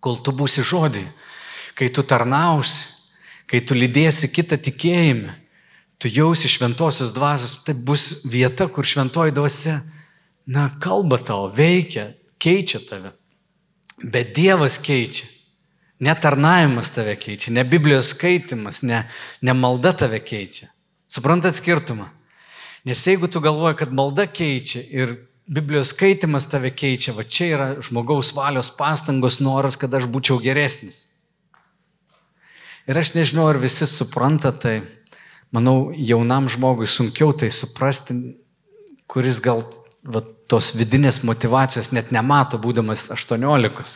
kol 0.00 0.16
tu 0.24 0.32
būsi 0.32 0.64
žodį. 0.64 1.04
Kai 1.76 1.92
tu 1.92 2.00
tarnausi, 2.08 2.88
kai 3.52 3.60
tu 3.60 3.76
lydėsi 3.76 4.32
kitą 4.32 4.56
tikėjimą, 4.56 5.42
tu 5.98 6.08
jausi 6.12 6.48
šventosios 6.48 7.12
dvasios, 7.14 7.58
tai 7.64 7.74
bus 7.74 8.22
vieta, 8.24 8.68
kur 8.68 8.84
šventoji 8.84 9.34
dvasia, 9.34 9.80
na, 10.46 10.68
kalba 10.80 11.18
tau, 11.18 11.48
veikia, 11.52 12.12
keičia 12.38 12.82
tave. 12.88 13.14
Bet 14.02 14.34
Dievas 14.36 14.78
keičia. 14.78 15.28
Netarnavimas 16.04 16.90
tave 16.92 17.14
keičia, 17.16 17.54
ne 17.56 17.64
Biblijos 17.64 18.10
skaitimas, 18.12 18.82
ne, 18.84 19.06
ne 19.40 19.54
malda 19.56 19.94
tave 19.96 20.20
keičia. 20.20 20.68
Suprantat 21.08 21.56
skirtumą? 21.56 22.10
Nes 22.84 23.00
jeigu 23.06 23.30
tu 23.32 23.40
galvoji, 23.40 23.78
kad 23.80 23.94
malda 23.96 24.26
keičia 24.28 24.82
ir 24.92 25.16
Biblijos 25.46 25.94
skaitimas 25.94 26.50
tave 26.52 26.72
keičia, 26.74 27.14
va 27.16 27.24
čia 27.24 27.48
yra 27.54 27.66
žmogaus 27.80 28.34
valios 28.36 28.68
pastangos 28.76 29.40
noras, 29.40 29.78
kad 29.80 29.94
aš 29.94 30.04
būčiau 30.10 30.36
geresnis. 30.42 31.06
Ir 32.86 32.98
aš 32.98 33.14
nežinau, 33.16 33.48
ar 33.50 33.58
visi 33.62 33.86
supranta 33.88 34.52
tai. 34.52 34.80
Manau, 35.54 35.92
jaunam 35.94 36.48
žmogui 36.50 36.88
sunkiau 36.90 37.30
tai 37.32 37.52
suprasti, 37.54 38.16
kuris 39.06 39.38
gal 39.40 39.62
va, 40.02 40.24
tos 40.50 40.72
vidinės 40.78 41.22
motivacijos 41.26 41.92
net 41.94 42.12
nemato, 42.14 42.58
būdamas 42.58 43.08
18. 43.14 43.94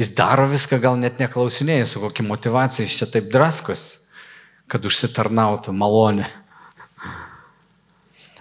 Jis 0.00 0.12
daro 0.16 0.46
viską, 0.50 0.80
gal 0.80 0.96
net 0.98 1.20
neklausinėjai, 1.20 1.86
su 1.86 2.02
kokia 2.02 2.24
motivacija 2.26 2.86
jis 2.86 2.98
čia 3.02 3.08
taip 3.10 3.28
draskos, 3.32 4.00
kad 4.70 4.86
užsitarnautų 4.86 5.74
malonę. 5.76 6.28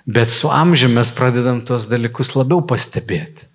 Bet 0.10 0.32
su 0.34 0.50
amžiumi 0.50 0.96
mes 0.98 1.12
pradedam 1.14 1.60
tuos 1.62 1.90
dalykus 1.92 2.34
labiau 2.38 2.64
pastebėti. 2.66 3.46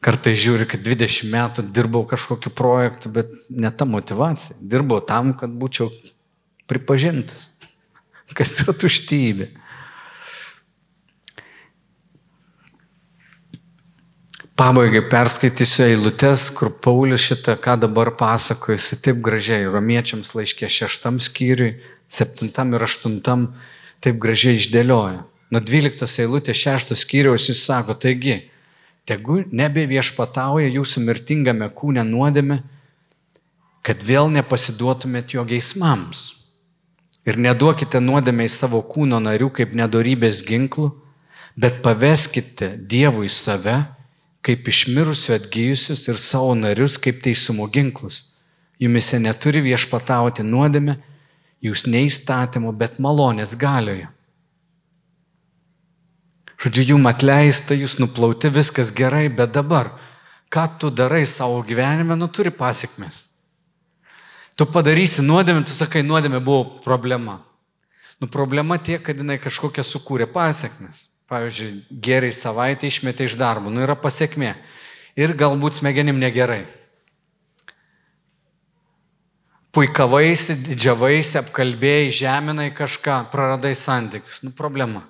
Kartai 0.00 0.36
žiūri, 0.38 0.68
kad 0.70 0.84
20 0.86 1.26
metų 1.32 1.64
dirbau 1.74 2.04
kažkokiu 2.06 2.52
projektu, 2.54 3.10
bet 3.12 3.32
ne 3.50 3.68
ta 3.74 3.84
motivacija. 3.84 4.54
Dirbau 4.62 5.00
tam, 5.04 5.32
kad 5.36 5.50
būčiau 5.50 5.90
pripažintas. 6.68 7.48
Kas 8.36 8.52
yra 8.62 8.74
tuštybė. 8.76 9.48
Pabaigai 14.58 15.04
perskaitysiu 15.06 15.84
eilutes, 15.86 16.48
kur 16.50 16.72
Paulius 16.82 17.22
šitą, 17.22 17.54
ką 17.62 17.76
dabar 17.84 18.10
pasakoja, 18.18 18.74
jis 18.74 18.98
taip 19.04 19.20
gražiai 19.22 19.68
romiečiams 19.70 20.32
laiškė 20.34 20.66
šeštam 20.66 21.20
skyriui, 21.22 21.76
septintam 22.10 22.74
ir 22.74 22.82
aštuntam, 22.82 23.52
taip 24.02 24.18
gražiai 24.18 24.58
išdėlioja. 24.58 25.20
Nuo 25.54 25.62
12 25.62 26.24
eilutės 26.24 26.58
6 26.66 26.90
skyriaus 26.98 27.46
jis 27.48 27.62
sako, 27.68 27.94
taigi, 28.02 28.40
tegu 29.06 29.44
nebe 29.54 29.86
viešpatauja 29.88 30.74
jūsų 30.74 31.04
mirtingame 31.06 31.70
kūne 31.70 32.02
nuodėme, 32.10 32.58
kad 33.86 34.02
vėl 34.02 34.26
nepasiduotumėt 34.34 35.38
jo 35.38 35.46
geismams. 35.46 36.26
Ir 37.28 37.36
neduokite 37.36 38.00
nuodėmę 38.00 38.46
į 38.48 38.52
savo 38.54 38.80
kūno 38.88 39.18
narių 39.20 39.50
kaip 39.58 39.74
nedorybės 39.76 40.40
ginklų, 40.48 40.88
bet 41.60 41.82
paveskite 41.84 42.72
Dievui 42.88 43.28
save 43.28 43.82
kaip 44.46 44.68
išmirusių 44.70 45.34
atgyjusius 45.36 46.06
ir 46.08 46.16
savo 46.22 46.54
narius 46.56 46.96
kaip 47.02 47.20
teisumo 47.24 47.66
ginklus. 47.68 48.22
Jumise 48.80 49.18
neturi 49.20 49.60
viešpatauti 49.66 50.46
nuodėmė, 50.46 50.94
jūs 51.60 51.84
neįstatymo, 51.90 52.72
bet 52.72 53.00
malonės 53.02 53.56
galioje. 53.58 54.06
Žodžiu, 56.58 56.94
jum 56.94 57.06
atleista, 57.06 57.76
jūs 57.76 57.98
nuplauti, 58.02 58.50
viskas 58.50 58.90
gerai, 58.94 59.28
bet 59.30 59.52
dabar, 59.54 59.92
ką 60.50 60.64
tu 60.80 60.90
darai 60.90 61.26
savo 61.26 61.60
gyvenime, 61.66 62.16
nu 62.18 62.26
turi 62.30 62.50
pasiekmes. 62.50 63.27
Tu 64.58 64.66
padarysi 64.66 65.22
nuodėmę, 65.22 65.62
tu 65.62 65.70
sakai, 65.70 66.02
nuodėmė 66.02 66.40
buvo 66.42 66.80
problema. 66.82 67.38
Nu 68.18 68.26
problema 68.26 68.78
tiek, 68.82 68.98
kad 69.06 69.18
jinai 69.20 69.38
kažkokią 69.38 69.84
sukūrė 69.86 70.26
pasiekmes. 70.34 71.06
Pavyzdžiui, 71.30 71.84
gerai 72.02 72.32
savaitę 72.32 72.88
išmetė 72.88 73.28
iš 73.28 73.36
darbo, 73.38 73.70
nu 73.70 73.84
yra 73.84 73.94
pasiekmė. 74.00 74.56
Ir 75.18 75.34
galbūt 75.38 75.78
smegenim 75.78 76.18
negerai. 76.18 76.64
Puikavaisi, 79.76 80.56
didžiavaisi, 80.64 81.36
apkalbėjai, 81.42 82.14
žeminai 82.18 82.70
kažką, 82.74 83.20
praradai 83.30 83.74
santykius. 83.78 84.40
Nu 84.42 84.50
problema. 84.56 85.04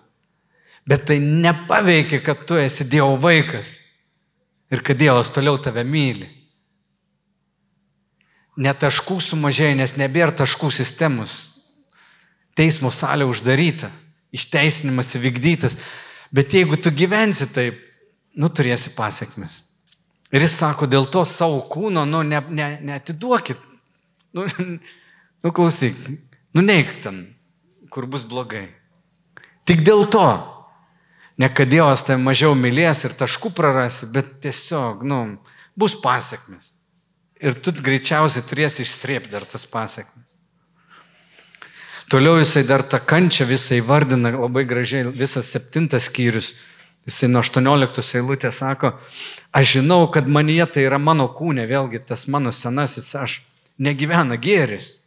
Bet 0.88 1.06
tai 1.08 1.20
nepaveikia, 1.22 2.20
kad 2.24 2.44
tu 2.48 2.58
esi 2.58 2.84
Dievo 2.88 3.14
vaikas 3.20 3.76
ir 4.72 4.82
kad 4.84 4.98
Dievas 4.98 5.30
toliau 5.32 5.56
tave 5.62 5.84
myli. 5.86 6.26
Netaškų 8.58 9.20
sumažėjo, 9.22 9.76
nes 9.78 9.94
nebėra 10.00 10.34
taškų 10.34 10.72
sistemos. 10.74 11.36
Teismo 12.58 12.90
salė 12.90 13.28
uždaryta, 13.30 13.92
išteisinimas 14.34 15.14
įvykdytas. 15.14 15.76
Bet 16.34 16.52
jeigu 16.56 16.76
tu 16.82 16.90
gyvensi 16.90 17.46
taip, 17.54 17.78
nu 18.34 18.50
turėsi 18.50 18.90
pasiekmes. 18.96 19.62
Ir 20.34 20.44
jis 20.44 20.58
sako, 20.58 20.88
dėl 20.90 21.06
to 21.08 21.22
savo 21.24 21.62
kūno, 21.70 22.04
nu, 22.04 22.24
ne, 22.26 22.42
ne, 22.50 22.68
neatiduokit. 22.90 23.60
Nu, 24.36 24.44
nu 25.42 25.54
klausyk, 25.54 25.96
nu 26.52 26.64
neik 26.64 26.98
ten, 27.04 27.22
kur 27.94 28.10
bus 28.10 28.26
blogai. 28.28 28.66
Tik 29.68 29.84
dėl 29.86 30.06
to. 30.12 30.28
Ne 31.38 31.46
kad 31.54 31.70
Dievas 31.70 32.02
tai 32.02 32.16
mažiau 32.18 32.56
mylės 32.58 33.04
ir 33.06 33.14
taškų 33.14 33.52
prarasi, 33.54 34.08
bet 34.10 34.40
tiesiog, 34.42 35.04
nu, 35.06 35.20
bus 35.78 35.94
pasiekmes. 36.02 36.74
Ir 37.38 37.54
tu 37.62 37.72
greičiausiai 37.72 38.42
turėsi 38.46 38.82
išstrėpti 38.82 39.30
dar 39.30 39.46
tas 39.46 39.66
pasiekmes. 39.66 40.26
Toliau 42.08 42.38
jisai 42.40 42.64
dar 42.64 42.82
tą 42.82 42.98
kančią 43.04 43.44
visą 43.44 43.76
įvardina 43.76 44.32
labai 44.32 44.64
gražiai, 44.64 45.10
visas 45.12 45.50
septintas 45.52 46.06
skyrius. 46.08 46.54
Jisai 47.08 47.28
nuo 47.28 47.42
18 47.44 48.16
eilutės 48.18 48.58
sako, 48.60 48.94
aš 49.52 49.74
žinau, 49.78 50.06
kad 50.12 50.28
manyje 50.28 50.66
tai 50.72 50.86
yra 50.88 50.98
mano 51.00 51.28
kūnė, 51.32 51.64
vėlgi 51.68 52.02
tas 52.08 52.26
mano 52.28 52.52
senasis 52.52 53.08
aš 53.16 53.38
negyvena 53.80 54.36
gėris. 54.40 54.98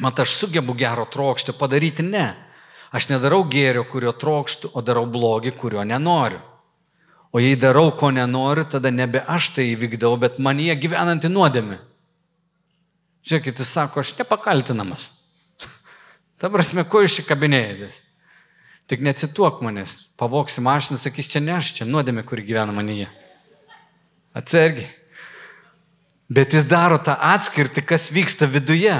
Mat 0.00 0.22
aš 0.22 0.36
sugebu 0.38 0.74
gero 0.78 1.04
trokšti 1.06 1.54
padaryti, 1.58 2.06
ne. 2.06 2.32
Aš 2.90 3.10
nedarau 3.10 3.44
gėrio, 3.46 3.84
kurio 3.86 4.14
trokštų, 4.14 4.72
o 4.74 4.82
darau 4.82 5.04
blogį, 5.06 5.52
kurio 5.58 5.84
nenoriu. 5.86 6.40
O 7.30 7.38
jei 7.38 7.54
darau, 7.54 7.92
ko 7.94 8.10
nenoriu, 8.10 8.64
tada 8.66 8.90
nebe 8.90 9.22
aš 9.22 9.52
tai 9.54 9.68
įvykdau, 9.70 10.16
bet 10.18 10.40
manyje 10.42 10.74
gyvenanti 10.82 11.30
nuodėmi. 11.30 11.78
Žiūrėkit, 13.26 13.60
jis 13.62 13.70
sako, 13.70 14.02
aš 14.02 14.16
nepakaltinamas. 14.18 15.10
Ta 16.42 16.50
prasme, 16.50 16.82
ko 16.82 17.04
iš 17.06 17.20
čia 17.20 17.26
kabinėjatės? 17.28 18.00
Tik 18.90 19.04
necituok 19.06 19.60
manęs, 19.62 19.92
pavoksi 20.18 20.64
mašiną, 20.66 20.98
sakys, 20.98 21.28
čia 21.30 21.42
ne 21.44 21.54
aš, 21.60 21.70
čia 21.76 21.86
nuodėmė, 21.86 22.24
kuri 22.26 22.42
gyvena 22.48 22.74
manyje. 22.74 23.06
Atsargiai. 24.34 24.88
Bet 26.30 26.54
jis 26.54 26.66
daro 26.66 26.98
tą 27.02 27.14
atskirtį, 27.14 27.84
kas 27.86 28.08
vyksta 28.14 28.48
viduje. 28.50 28.96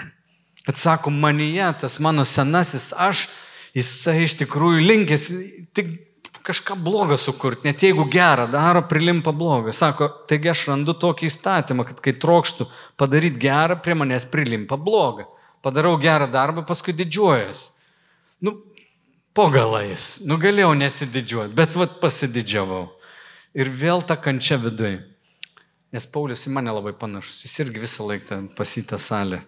Atsako, 0.70 1.12
manyje, 1.12 1.68
tas 1.84 1.98
mano 2.00 2.24
senasis 2.28 2.94
aš, 2.96 3.26
jisai 3.76 4.22
iš 4.24 4.38
tikrųjų 4.40 4.80
linkęs 4.88 5.28
tik 5.76 5.92
kažką 6.46 6.76
blogą 6.82 7.16
sukurti, 7.20 7.68
net 7.68 7.82
jeigu 7.82 8.04
gerą 8.10 8.48
daro, 8.50 8.82
prilimpa 8.88 9.32
blogą. 9.36 9.72
Sako, 9.76 10.08
taigi 10.30 10.50
aš 10.52 10.66
randu 10.72 10.94
tokį 10.98 11.28
įstatymą, 11.28 11.86
kad 11.88 12.02
kai 12.04 12.16
trokštų 12.18 12.66
padaryti 13.00 13.40
gerą, 13.42 13.78
prie 13.82 13.94
manęs 13.98 14.26
prilimpa 14.30 14.78
blogą 14.80 15.28
padarau 15.62 15.96
gerą 15.98 16.26
darbą, 16.30 16.64
paskui 16.66 16.92
didžiuojas. 16.92 17.70
Nu, 18.42 18.56
po 19.34 19.46
galais, 19.54 20.18
nu 20.26 20.36
galėjau 20.42 20.74
nesididžiuoti, 20.76 21.54
bet 21.56 21.78
vad 21.78 22.00
pasididžiavau. 22.02 22.88
Ir 23.54 23.70
vėl 23.70 24.02
ta 24.02 24.16
kančia 24.18 24.58
viduje. 24.60 24.98
Nes 25.92 26.08
Paulius 26.08 26.46
į 26.48 26.54
mane 26.56 26.72
labai 26.72 26.94
panašus, 26.96 27.44
jis 27.44 27.58
irgi 27.66 27.82
visą 27.82 28.06
laiką 28.08 28.38
pasitą 28.56 28.98
salę 28.98 29.42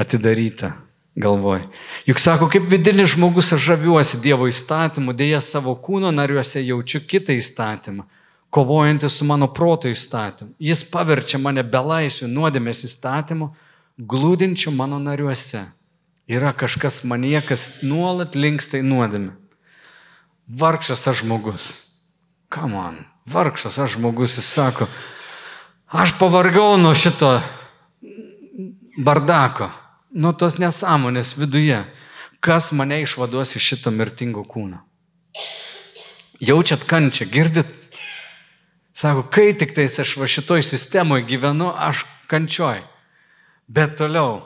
atidarytą 0.00 0.72
galvoj. 1.16 1.62
Juk 2.06 2.18
sako, 2.18 2.48
kaip 2.50 2.66
vidinis 2.68 3.14
žmogus 3.14 3.52
aš 3.54 3.62
žaviuosi 3.70 4.20
Dievo 4.22 4.48
įstatymu, 4.50 5.14
dėja 5.14 5.40
savo 5.44 5.76
kūno 5.78 6.10
nariuose 6.14 6.62
jaučiu 6.64 7.00
kitą 7.06 7.36
įstatymą, 7.38 8.06
kovojantį 8.54 9.10
su 9.10 9.26
mano 9.28 9.48
proto 9.54 9.90
įstatymu. 9.90 10.54
Jis 10.58 10.84
paverčia 10.90 11.38
mane 11.42 11.62
belaisvių 11.62 12.28
nuodėmės 12.30 12.84
įstatymu, 12.90 13.52
glūdinčių 13.98 14.74
mano 14.74 14.98
nariuose. 15.02 15.64
Yra 16.30 16.54
kažkas 16.56 17.02
manie, 17.04 17.38
kas 17.44 17.68
nuolat 17.84 18.34
linksta 18.34 18.80
į 18.80 18.86
nuodėmę. 18.88 19.34
Vargšas 20.48 21.06
aš 21.08 21.22
žmogus. 21.22 21.68
Ką 22.52 22.68
man? 22.70 23.04
Vargšas 23.30 23.78
aš 23.80 23.96
žmogus, 23.96 24.36
jis 24.38 24.48
sako, 24.56 24.88
aš 25.88 26.12
pavargau 26.18 26.74
nuo 26.80 26.92
šito 26.96 27.38
bardako, 29.00 29.70
nuo 30.14 30.32
tos 30.32 30.58
nesąmonės 30.62 31.34
viduje. 31.38 31.82
Kas 32.44 32.72
mane 32.76 33.00
išvaduos 33.02 33.56
iš 33.58 33.70
šito 33.72 33.90
mirtingo 33.90 34.44
kūno? 34.46 34.82
Jaučiat 36.44 36.84
kančią, 36.86 37.26
girdit? 37.32 37.70
Sako, 38.94 39.24
kai 39.32 39.52
tik 39.58 39.74
tais 39.74 39.96
aš 39.98 40.14
va 40.20 40.28
šitoj 40.30 40.62
sistemoje 40.62 41.24
gyvenu, 41.26 41.72
aš 41.72 42.04
kančioj. 42.30 42.84
Bet 43.66 43.96
toliau, 43.98 44.42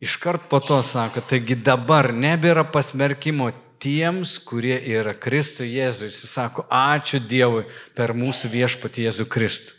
iškart 0.00 0.48
po 0.48 0.60
to 0.62 0.80
sako, 0.86 1.20
taigi 1.20 1.58
dabar 1.58 2.12
nebėra 2.14 2.64
pasmerkimo 2.70 3.50
tiems, 3.82 4.38
kurie 4.40 4.78
yra 4.78 5.12
Kristų 5.12 5.66
Jėzui. 5.68 6.08
Jis 6.08 6.30
sako, 6.30 6.64
ačiū 6.70 7.20
Dievui 7.20 7.66
per 7.98 8.14
mūsų 8.16 8.52
viešpatį 8.54 9.08
Jėzų 9.08 9.28
Kristų. 9.28 9.76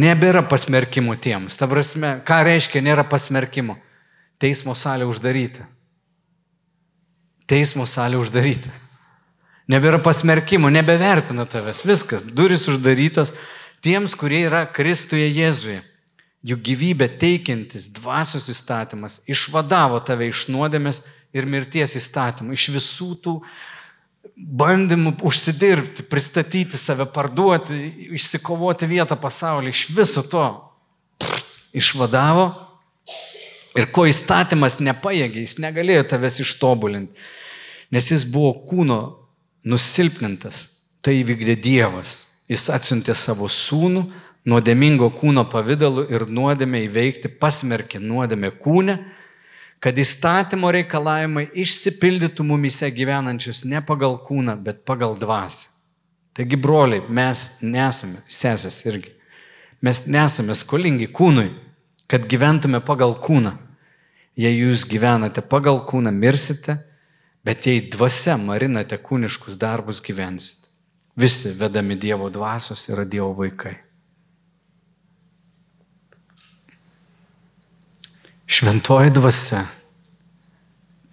Nebėra 0.00 0.44
pasmerkimo 0.46 1.16
tiems. 1.18 1.58
Ta 1.58 1.66
prasme, 1.68 2.20
ką 2.24 2.44
reiškia 2.46 2.80
nėra 2.86 3.02
pasmerkimo? 3.10 3.74
Teismo 4.40 4.74
salė 4.78 5.04
uždaryta. 5.08 5.66
Teismo 7.50 7.84
salė 7.88 8.16
uždaryta. 8.20 8.72
Nebėra 9.70 10.00
pasmerkimo, 10.02 10.70
nebevertina 10.72 11.44
tavęs. 11.46 11.84
Viskas, 11.86 12.24
duris 12.24 12.64
uždarytos 12.70 13.34
tiems, 13.84 14.16
kurie 14.18 14.44
yra 14.48 14.64
Kristuje 14.66 15.28
Jėzuje. 15.28 15.82
Juk 16.40 16.62
gyvybę 16.64 17.10
teikiantis 17.20 17.90
dvasios 17.92 18.48
įstatymas 18.48 19.18
išvadavo 19.28 20.00
tave 20.08 20.30
iš 20.30 20.46
nuodėmės 20.48 21.02
ir 21.36 21.44
mirties 21.44 21.98
įstatymų, 22.00 22.56
iš 22.56 22.70
visų 22.72 23.10
tų 23.20 23.34
bandymų 24.36 25.18
užsidirbti, 25.26 26.06
pristatyti 26.08 26.80
save, 26.80 27.04
parduoti, 27.12 27.76
išsikovoti 28.16 28.88
vietą 28.88 29.18
pasaulyje, 29.20 29.76
iš 29.76 29.84
viso 29.92 30.24
to 30.24 30.46
išvadavo. 31.76 32.48
Ir 33.78 33.86
ko 33.94 34.06
įstatymas 34.10 34.80
nepaėgė, 34.82 35.44
jis 35.44 35.58
negalėjo 35.62 36.08
tavęs 36.10 36.40
ištobulinti, 36.42 37.14
nes 37.94 38.10
jis 38.10 38.24
buvo 38.26 38.54
kūno 38.66 39.00
nusilpnintas. 39.64 40.66
Tai 41.00 41.14
įvykdė 41.16 41.54
Dievas. 41.56 42.26
Jis 42.50 42.66
atsiuntė 42.74 43.14
savo 43.16 43.46
sūnų 43.48 44.02
nuodėmingo 44.50 45.10
kūno 45.14 45.46
pavydalu 45.48 46.06
ir 46.12 46.26
nuodėmė 46.28 46.82
įveikti, 46.88 47.30
pasmerkė 47.40 48.00
nuodėmė 48.02 48.50
kūne, 48.60 48.98
kad 49.80 49.96
įstatymo 49.96 50.72
reikalavimai 50.76 51.46
išsipildytų 51.62 52.44
mumise 52.44 52.90
gyvenančius 52.92 53.62
ne 53.68 53.80
pagal 53.84 54.18
kūną, 54.26 54.58
bet 54.60 54.82
pagal 54.88 55.16
dvasę. 55.16 55.68
Taigi, 56.36 56.56
broliai, 56.56 57.02
mes 57.08 57.46
nesame, 57.62 58.20
sesės 58.30 58.82
irgi, 58.86 59.10
mes 59.82 60.04
nesame 60.06 60.54
skolingi 60.56 61.08
kūnui, 61.10 61.48
kad 62.10 62.26
gyventume 62.26 62.80
pagal 62.82 63.14
kūną. 63.22 63.54
Jei 64.40 64.56
jūs 64.56 64.82
gyvenate 64.88 65.42
pagal 65.46 65.82
kūną, 65.86 66.10
mirsite, 66.14 66.80
bet 67.46 67.66
jei 67.68 67.84
dvasia 67.92 68.34
marinate 68.40 68.98
kūniškus 68.98 69.58
darbus, 69.60 70.00
gyvensite. 70.02 70.70
Visi 71.20 71.52
vedami 71.54 71.98
Dievo 72.00 72.30
dvasios 72.32 72.86
yra 72.90 73.04
Dievo 73.04 73.34
vaikai. 73.36 73.76
Šventoji 78.50 79.12
dvasia, 79.14 79.60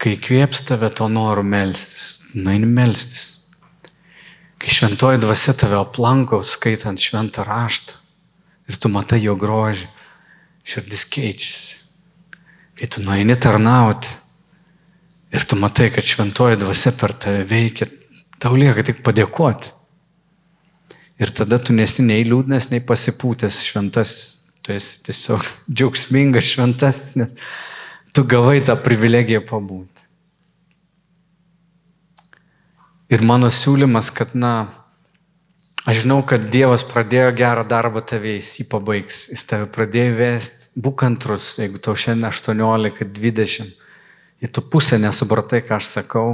kai 0.01 0.15
kvieps 0.17 0.63
tave 0.65 0.89
to 0.89 1.05
noru 1.11 1.43
melstis, 1.45 2.23
nueini 2.33 2.65
melstis. 2.65 3.35
Kai 4.57 4.73
šventoji 4.73 5.21
dvasia 5.21 5.53
tave 5.53 5.77
aplanko, 5.77 6.41
skaitant 6.41 6.97
šventą 6.97 7.45
raštą 7.45 7.99
ir 8.67 8.79
tu 8.81 8.89
matai 8.89 9.21
jo 9.21 9.35
grožį, 9.37 9.85
širdis 10.67 11.05
keičiasi. 11.13 11.75
Kai 12.77 12.89
tu 12.93 13.01
nueini 13.05 13.35
tarnauti 13.39 14.11
ir 15.33 15.45
tu 15.47 15.57
matai, 15.59 15.89
kad 15.93 16.05
šventoji 16.05 16.59
dvasia 16.61 16.93
per 16.97 17.15
tave 17.17 17.45
veikia, 17.47 17.87
tau 18.39 18.55
lieka 18.55 18.85
tik 18.85 19.01
padėkoti. 19.05 19.73
Ir 21.17 21.31
tada 21.33 21.57
tu 21.57 21.73
nesi 21.73 22.03
nei 22.05 22.21
liūdnas, 22.27 22.69
nei 22.69 22.83
pasipūtęs 22.85 23.63
šventasis 23.65 24.37
tu 24.67 24.75
esi 24.75 24.99
tiesiog 25.07 25.45
džiaugsmingas, 25.75 26.51
šventasis, 26.51 27.15
nes 27.19 27.31
tu 28.11 28.25
gavai 28.27 28.59
tą 28.67 28.75
privilegiją 28.83 29.43
pabūti. 29.47 30.03
Ir 33.07 33.23
mano 33.23 33.47
siūlymas, 33.53 34.11
kad, 34.11 34.33
na, 34.35 34.67
aš 35.87 36.03
žinau, 36.03 36.19
kad 36.27 36.49
Dievas 36.51 36.83
pradėjo 36.87 37.31
gerą 37.37 37.63
darbą 37.67 38.03
tavėjai, 38.03 38.41
jis 38.41 38.51
jį 38.59 38.67
pabaigs, 38.73 39.21
jis 39.31 39.47
tave 39.47 39.69
pradėjo 39.71 40.17
vesti, 40.19 40.69
būk 40.75 41.05
antrus, 41.07 41.53
jeigu 41.61 41.79
tau 41.79 41.95
šiandien 41.95 42.29
18, 42.29 43.07
20, 43.17 43.73
ir 44.43 44.53
tu 44.53 44.63
pusę 44.67 44.99
nesupratai, 45.01 45.63
ką 45.65 45.79
aš 45.79 45.89
sakau, 45.95 46.29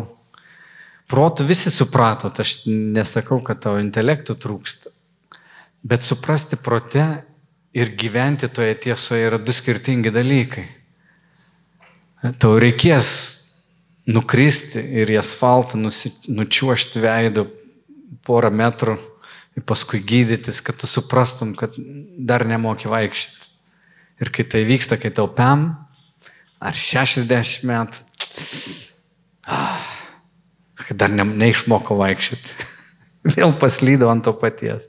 Protų 1.13 1.45
visi 1.45 1.69
supratot, 1.69 2.39
aš 2.39 2.63
nesakau, 2.65 3.37
kad 3.43 3.59
tavo 3.61 3.81
intelektų 3.83 4.33
trūksta. 4.39 4.91
Bet 5.83 6.05
suprasti 6.05 6.57
prote 6.57 7.03
ir 7.75 7.91
gyventi 7.99 8.47
toje 8.47 8.73
tiesoje 8.87 9.27
yra 9.27 9.37
du 9.37 9.53
skirtingi 9.53 10.13
dalykai. 10.15 10.63
Tau 12.39 12.55
reikės 12.61 13.09
nukristi 14.07 14.79
ir 15.03 15.11
į 15.11 15.19
asfaltą 15.19 15.77
nučiuošti 15.77 17.03
veidą 17.03 17.45
porą 18.23 18.51
metrų 18.55 18.95
ir 19.57 19.65
paskui 19.67 20.01
gydytis, 20.01 20.61
kad 20.65 20.77
tu 20.79 20.89
suprastum, 20.89 21.53
kad 21.57 21.75
dar 22.17 22.45
nemoki 22.47 22.89
vaikščioti. 22.91 23.49
Ir 24.23 24.29
kai 24.33 24.45
tai 24.47 24.63
vyksta, 24.67 24.97
kai 25.01 25.11
tau 25.13 25.27
pam, 25.35 25.71
ar 26.63 26.77
60 26.77 27.65
metų, 27.67 28.03
ah, 29.49 29.89
kad 30.85 30.99
dar 31.01 31.11
ne, 31.13 31.25
neišmoko 31.25 31.97
vaikščioti. 31.99 32.69
Vėl 33.35 33.55
paslydau 33.59 34.11
ant 34.11 34.25
to 34.25 34.33
paties. 34.37 34.87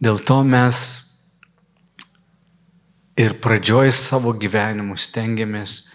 Dėl 0.00 0.20
to 0.24 0.40
mes 0.46 0.80
ir 3.20 3.36
pradžioj 3.44 3.92
savo 3.92 4.32
gyvenimų 4.32 4.96
stengiamės 4.96 5.90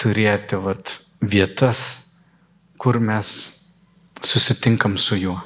turėti 0.00 0.56
vat, 0.62 0.96
vietas, 1.20 1.82
kur 2.80 2.98
mes 2.98 3.28
susitinkam 4.24 4.96
su 4.98 5.18
juo. 5.20 5.36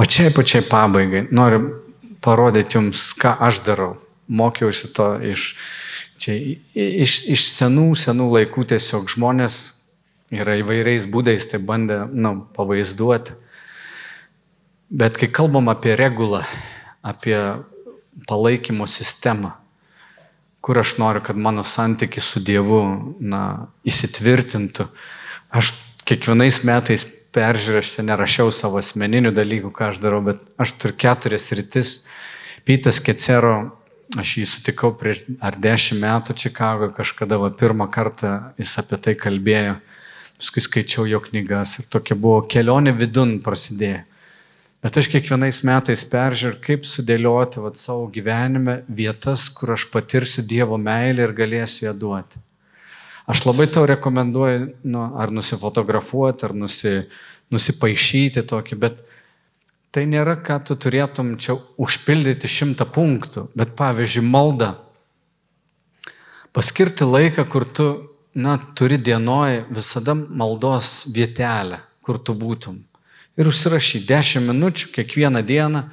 Pačiai 0.00 0.30
pačiai 0.32 0.64
pabaigai 0.64 1.26
noriu 1.28 1.74
parodyti 2.24 2.78
jums, 2.78 3.10
ką 3.20 3.34
aš 3.44 3.58
darau. 3.66 3.98
Mokiausi 4.32 4.88
to 4.96 5.10
iš, 5.20 5.42
čia, 6.16 6.38
iš, 6.72 7.18
iš 7.28 7.44
senų, 7.50 7.90
senų 8.00 8.30
laikų 8.32 8.64
tiesiog 8.70 9.12
žmonės 9.12 9.58
yra 10.32 10.56
įvairiais 10.62 11.04
būdais 11.04 11.44
tai 11.52 11.60
bandė 11.60 12.06
nu, 12.08 12.32
pavaizduoti. 12.56 13.36
Bet 14.88 15.20
kai 15.20 15.28
kalbam 15.28 15.68
apie 15.68 15.92
regulą, 16.00 16.46
apie 17.04 17.36
palaikymo 18.24 18.88
sistemą, 18.88 19.52
kur 20.64 20.80
aš 20.80 20.96
noriu, 20.96 21.20
kad 21.28 21.36
mano 21.36 21.60
santykis 21.60 22.24
su 22.24 22.40
Dievu 22.40 22.80
na, 23.20 23.68
įsitvirtintų. 23.84 24.88
Aš 25.52 25.74
kiekvienais 26.08 26.64
metais 26.64 27.04
peržiūrėjau, 27.34 27.82
aš 27.82 27.92
nerašiau 28.06 28.50
savo 28.54 28.80
asmeninių 28.80 29.32
dalykų, 29.36 29.70
ką 29.74 29.90
aš 29.92 30.00
darau, 30.02 30.22
bet 30.26 30.42
aš 30.60 30.74
turiu 30.80 30.96
keturias 31.00 31.50
rytis. 31.56 31.92
Pytas 32.66 33.00
Kecero, 33.02 33.54
aš 34.20 34.36
jį 34.40 34.46
sutikau 34.50 34.92
prieš 34.98 35.24
ar 35.42 35.56
dešimt 35.56 36.02
metų 36.02 36.36
Čikagoje, 36.42 36.94
kažkada 36.96 37.38
va, 37.40 37.52
pirmą 37.54 37.88
kartą 37.92 38.34
jis 38.60 38.74
apie 38.82 38.98
tai 39.00 39.16
kalbėjo. 39.18 39.78
Paskui 40.40 40.64
skaičiau 40.64 41.04
jo 41.04 41.20
knygas 41.20 41.78
ir 41.80 41.88
tokia 41.92 42.16
buvo 42.16 42.40
kelionė 42.48 42.94
vidun 42.96 43.38
prasidėjo. 43.44 44.06
Bet 44.80 44.96
aš 44.96 45.10
kiekvienais 45.12 45.58
metais 45.68 46.06
peržiūriu, 46.08 46.56
kaip 46.64 46.86
sudėlioti 46.88 47.60
vat, 47.60 47.76
savo 47.76 48.06
gyvenime 48.08 48.78
vietas, 48.88 49.50
kur 49.52 49.74
aš 49.74 49.84
patirsiu 49.92 50.46
Dievo 50.48 50.80
meilę 50.80 51.26
ir 51.26 51.34
galėsiu 51.36 51.84
ją 51.84 51.92
duoti. 51.92 52.40
Aš 53.30 53.44
labai 53.46 53.68
tau 53.70 53.84
rekomenduoju, 53.86 54.66
nu, 54.90 55.04
ar 55.22 55.30
nusifotografuoti, 55.34 56.48
ar 56.48 56.54
nusi, 56.56 56.94
nusipaišyti 57.54 58.42
tokį, 58.50 58.78
bet 58.82 59.04
tai 59.94 60.06
nėra, 60.10 60.34
kad 60.42 60.66
tu 60.66 60.74
turėtum 60.78 61.36
čia 61.38 61.54
užpildyti 61.78 62.50
šimtą 62.50 62.88
punktų, 62.90 63.46
bet 63.58 63.76
pavyzdžiui, 63.78 64.26
malda. 64.26 64.74
Paskirti 66.56 67.06
laiką, 67.06 67.46
kur 67.50 67.68
tu, 67.70 67.88
na, 68.34 68.58
turi 68.74 68.98
dienoje 68.98 69.64
visada 69.70 70.16
maldos 70.18 71.04
vietelę, 71.14 71.84
kur 72.02 72.18
tu 72.18 72.34
būtum 72.34 72.80
ir 73.40 73.48
užsirašyti 73.48 74.04
10 74.08 74.44
minučių 74.50 74.92
kiekvieną 74.94 75.42
dieną. 75.46 75.84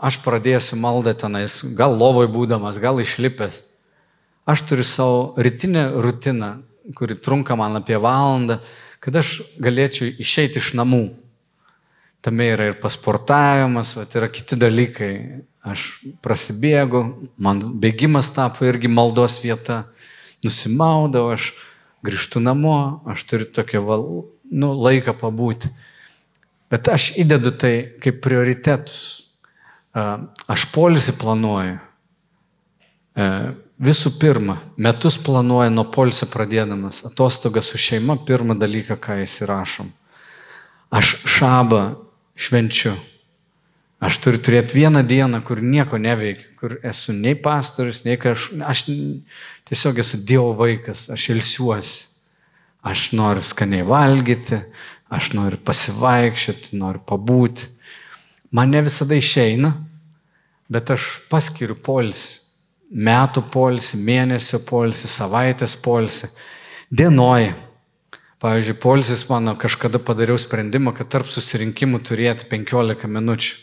Aš 0.00 0.16
pradėsiu 0.24 0.78
maldą 0.80 1.12
tenais, 1.14 1.60
gal 1.76 1.92
lovoj 2.00 2.30
būdamas, 2.32 2.80
gal 2.80 3.02
išlipęs. 3.02 3.60
Aš 4.50 4.64
turiu 4.66 4.84
savo 4.84 5.34
rytinę 5.38 5.84
rutiną, 6.02 6.50
kuri 6.98 7.14
trunka 7.16 7.54
man 7.56 7.76
apie 7.78 7.98
valandą, 8.02 8.56
kad 8.98 9.16
aš 9.20 9.36
galėčiau 9.62 10.08
išeiti 10.18 10.58
iš 10.58 10.72
namų. 10.80 11.04
Tame 12.20 12.48
yra 12.52 12.66
ir 12.72 12.80
pasportavimas, 12.82 13.94
va, 13.96 14.08
yra 14.18 14.26
kiti 14.32 14.58
dalykai. 14.58 15.12
Aš 15.60 15.84
prasibėgu, 16.24 17.04
man 17.38 17.60
bėgimas 17.80 18.32
tapo 18.34 18.66
irgi 18.66 18.90
maldos 18.90 19.38
vieta, 19.44 19.84
nusimaudau, 20.42 21.28
aš 21.36 21.52
grįžtu 22.02 22.42
namo, 22.42 23.04
aš 23.06 23.24
turiu 23.30 23.46
tokią 23.54 23.84
val, 23.86 24.06
nu, 24.50 24.72
laiką 24.74 25.14
pabūti. 25.20 25.70
Bet 26.72 26.90
aš 26.90 27.12
įdedu 27.22 27.54
tai 27.54 27.74
kaip 28.02 28.18
prioritetus. 28.24 28.98
Aš 29.94 30.66
polisį 30.74 31.16
planuoju. 31.22 31.78
Visų 33.80 34.10
pirma, 34.20 34.58
metus 34.76 35.14
planuoju 35.16 35.72
nuo 35.72 35.86
polisio 35.88 36.26
pradėdamas. 36.28 36.98
Atostogas 37.08 37.70
su 37.72 37.78
šeima, 37.80 38.18
pirmą 38.28 38.58
dalyką, 38.60 38.98
ką 39.00 39.22
įsirašom. 39.22 39.88
Aš 40.92 41.14
šabą 41.24 41.80
švenčiu. 42.36 42.92
Aš 44.00 44.18
turiu 44.20 44.40
turėti 44.44 44.76
vieną 44.76 45.00
dieną, 45.08 45.40
kur 45.44 45.62
nieko 45.64 45.96
neveikiu, 46.00 46.50
kur 46.60 46.74
esu 46.84 47.14
nei 47.16 47.32
pastorius, 47.36 48.02
nei 48.04 48.18
kažkas. 48.20 48.60
Aš 48.68 48.84
tiesiog 49.68 50.02
esu 50.04 50.20
Dievo 50.28 50.52
vaikas, 50.60 51.06
aš 51.12 51.30
ilsiuosi. 51.34 52.04
Aš 52.84 53.10
noriu 53.16 53.44
skaniai 53.44 53.84
valgyti, 53.84 54.60
aš 55.12 55.32
noriu 55.36 55.60
pasivaikščioti, 55.60 56.76
noriu 56.80 57.00
pabūti. 57.08 57.68
Man 58.52 58.72
ne 58.76 58.84
visada 58.84 59.16
išeina, 59.16 59.72
bet 60.68 60.92
aš 60.92 61.10
paskiriu 61.32 61.80
polsį. 61.80 62.39
Metų 62.90 63.44
polsį, 63.54 64.00
mėnesio 64.02 64.58
polsį, 64.66 65.08
savaitės 65.08 65.76
polsį, 65.78 66.30
dienoj. 66.90 67.52
Pavyzdžiui, 68.40 68.78
polsis 68.80 69.26
mano 69.28 69.52
kažkada 69.60 70.00
padariau 70.00 70.38
sprendimą, 70.40 70.94
kad 70.96 71.10
tarp 71.12 71.28
susirinkimų 71.28 72.00
turėti 72.08 72.48
15 72.48 73.06
minučių. 73.06 73.58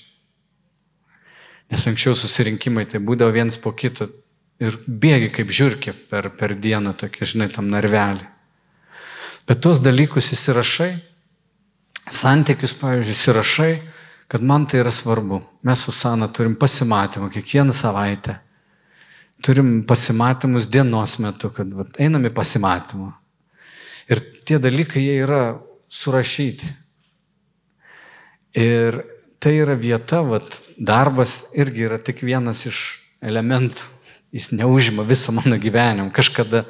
Nes 1.74 1.88
anksčiau 1.90 2.14
susirinkimai 2.16 2.86
tai 2.88 3.02
būdavo 3.04 3.34
viens 3.36 3.58
po 3.60 3.74
kito 3.76 4.08
ir 4.64 4.78
bėgi 4.88 5.32
kaip 5.34 5.52
žiūrkė 5.52 5.96
per, 6.12 6.30
per 6.38 6.54
dieną, 6.56 6.94
tokie, 6.96 7.26
žinai, 7.28 7.50
tam 7.52 7.68
narvelį. 7.74 8.24
Bet 9.50 9.66
tuos 9.66 9.82
dalykus 9.84 10.32
įsirašai 10.38 10.92
santykius, 12.12 12.74
pavyzdžiui, 12.78 13.16
įsirašai, 13.16 13.72
kad 14.32 14.44
man 14.44 14.66
tai 14.68 14.82
yra 14.84 14.92
svarbu. 14.92 15.42
Mes 15.68 15.84
su 15.84 15.92
Sana 15.92 16.28
turim 16.28 16.56
pasimatymą 16.56 17.30
kiekvieną 17.34 17.76
savaitę. 17.76 18.38
Turim 19.44 19.84
pasimatymus 19.88 20.68
dienos 20.72 21.18
metu, 21.22 21.52
kad 21.54 21.70
vat, 21.78 22.00
einam 22.02 22.26
į 22.26 22.34
pasimatymą. 22.36 23.12
Ir 24.10 24.24
tie 24.48 24.58
dalykai 24.62 25.04
jie 25.04 25.18
yra 25.26 25.42
surašyti. 25.94 26.70
Ir 28.58 29.02
tai 29.44 29.54
yra 29.62 29.78
vieta, 29.78 30.24
vat, 30.26 30.62
darbas 30.78 31.52
irgi 31.58 31.86
yra 31.90 32.02
tik 32.02 32.24
vienas 32.26 32.66
iš 32.70 32.82
elementų. 33.22 33.94
Jis 34.34 34.52
neužima 34.56 35.06
viso 35.08 35.32
mano 35.36 35.60
gyvenimo. 35.62 36.10
Kažkada 36.16 36.66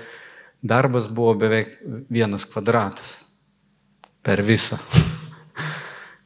darbas 0.62 1.08
buvo 1.10 1.34
beveik 1.40 1.78
vienas 2.12 2.46
kvadratas 2.46 3.16
per 4.26 4.44
visą 4.46 4.78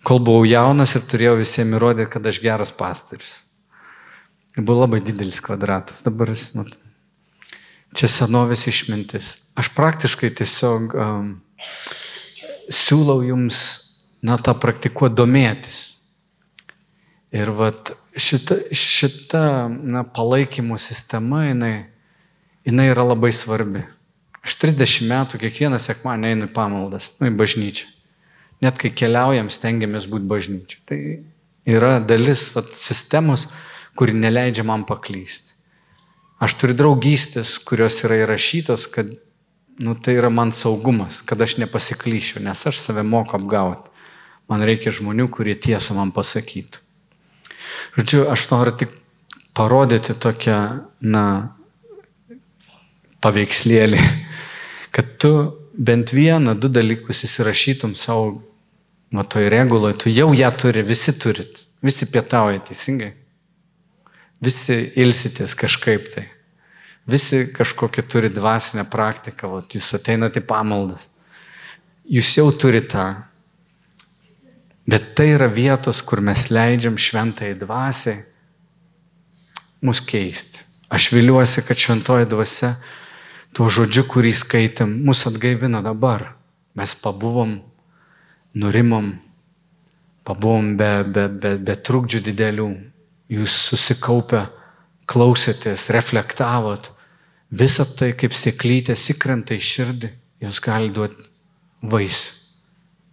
kol 0.04 0.20
buvau 0.20 0.46
jaunas 0.48 0.96
ir 0.98 1.06
turėjau 1.08 1.38
visiems 1.40 1.78
įrodyti, 1.78 2.10
kad 2.12 2.26
aš 2.28 2.42
geras 2.44 2.74
pastorius. 2.76 3.42
Ir 4.58 4.66
buvo 4.68 4.84
labai 4.84 5.00
didelis 5.04 5.40
kvadratas. 5.44 6.02
Dabar 6.04 6.32
jis, 6.34 6.50
mat, 6.58 6.74
čia 7.96 8.10
senovės 8.12 8.66
išmintis. 8.72 9.34
Aš 9.60 9.72
praktiškai 9.78 10.32
tiesiog 10.42 10.96
um, 10.96 11.32
siūlau 12.72 13.22
jums, 13.28 13.62
na, 14.26 14.38
tą 14.38 14.56
praktikuoti 14.60 15.18
domėtis. 15.18 15.80
Ir 17.32 17.54
vat, 17.56 17.94
šita, 18.20 18.58
šita 18.76 19.46
na, 19.72 20.04
palaikymo 20.04 20.78
sistema, 20.82 21.46
jinai, 21.48 21.74
jinai 22.68 22.92
yra 22.92 23.08
labai 23.14 23.32
svarbi. 23.36 23.86
Aš 24.42 24.58
30 24.64 25.06
metų 25.10 25.40
kiekvieną 25.42 25.78
sekmanį 25.80 26.32
einu 26.34 26.48
į 26.50 26.54
pamaldas, 26.56 27.12
nu, 27.20 27.30
į 27.30 27.36
bažnyčią. 27.38 27.90
Net 28.62 28.78
kai 28.82 28.92
keliaujam, 28.94 29.50
stengiamės 29.54 30.08
būti 30.10 30.28
bažnyčiai. 30.30 30.82
Tai 30.90 31.00
yra 31.70 31.96
dalis 32.04 32.48
vat, 32.56 32.70
sistemos, 32.78 33.48
kuri 34.00 34.16
neleidžia 34.18 34.66
man 34.68 34.86
paklysti. 34.88 35.52
Aš 36.42 36.56
turiu 36.58 36.76
draugystės, 36.78 37.58
kurios 37.62 38.00
yra 38.06 38.24
įrašytos, 38.24 38.88
kad 38.90 39.12
nu, 39.82 39.94
tai 39.96 40.16
yra 40.18 40.32
man 40.34 40.54
saugumas, 40.56 41.22
kad 41.26 41.42
aš 41.42 41.60
nepasiklyšiu, 41.62 42.42
nes 42.42 42.66
aš 42.68 42.80
save 42.82 43.04
moku 43.06 43.38
apgauti. 43.38 43.90
Man 44.50 44.66
reikia 44.68 44.92
žmonių, 44.92 45.30
kurie 45.32 45.54
tiesą 45.56 45.96
man 45.96 46.12
pasakytų. 46.16 46.82
Žodžiu, 47.96 48.26
aš 48.34 48.48
noriu 48.52 48.74
tik 48.82 48.94
parodyti 49.58 50.16
tokią, 50.18 50.58
na, 51.02 51.26
paveikslėlį, 53.22 54.02
kad 54.96 55.16
tu 55.22 55.34
bent 55.78 56.12
vieną, 56.16 56.58
du 56.60 56.72
dalykus 56.74 57.24
įsirašytum 57.28 57.96
savo, 57.96 58.42
va 59.14 59.24
toj 59.28 59.50
reguloje, 59.52 59.98
tu 60.04 60.14
jau 60.14 60.32
ją 60.36 60.52
turi, 60.58 60.84
visi 60.88 61.14
turit, 61.20 61.66
visi 61.84 62.08
pietauja 62.10 62.64
teisingai. 62.68 63.14
Visi 64.42 64.78
ilsitės 64.98 65.54
kažkaip 65.58 66.08
tai. 66.14 66.26
Visi 67.10 67.44
kažkokią 67.54 68.06
turi 68.10 68.30
dvasinę 68.34 68.86
praktiką, 68.90 69.50
va, 69.50 69.62
jūs 69.66 69.94
ateinate 69.98 70.42
pamaldas. 70.46 71.10
Jūs 72.10 72.36
jau 72.38 72.50
turite 72.52 72.90
tą. 72.94 73.06
Bet 74.90 75.14
tai 75.16 75.32
yra 75.36 75.48
vietos, 75.48 76.02
kur 76.02 76.22
mes 76.26 76.50
leidžiam 76.50 76.98
šventai 76.98 77.54
dvasiai 77.56 78.24
mus 79.82 80.02
keisti. 80.02 80.62
Aš 80.92 81.12
viliuosi, 81.14 81.62
kad 81.64 81.78
šventoji 81.78 82.28
dvasia 82.30 82.74
tuo 83.56 83.70
žodžiu, 83.72 84.04
kurį 84.10 84.34
skaitėm, 84.36 84.98
mus 85.06 85.24
atgaivina 85.30 85.82
dabar. 85.86 86.34
Mes 86.76 86.96
pabuvom, 86.96 87.60
nurimom, 88.58 89.14
pabuvom 90.28 90.76
be, 90.80 90.92
be, 91.08 91.28
be, 91.30 91.56
be 91.58 91.76
trukdžių 91.76 92.22
didelių. 92.28 92.68
Jūs 93.32 93.54
susikaupę, 93.72 94.46
klausėtės, 95.08 95.88
reflektavot. 95.96 96.92
Visą 97.52 97.86
tai 97.98 98.12
kaip 98.16 98.36
sėklytės 98.36 99.10
įkrenta 99.14 99.56
į 99.56 99.64
širdį, 99.68 100.10
jūs 100.44 100.60
gali 100.64 100.92
duoti 100.92 101.28
vaisių. 101.82 102.38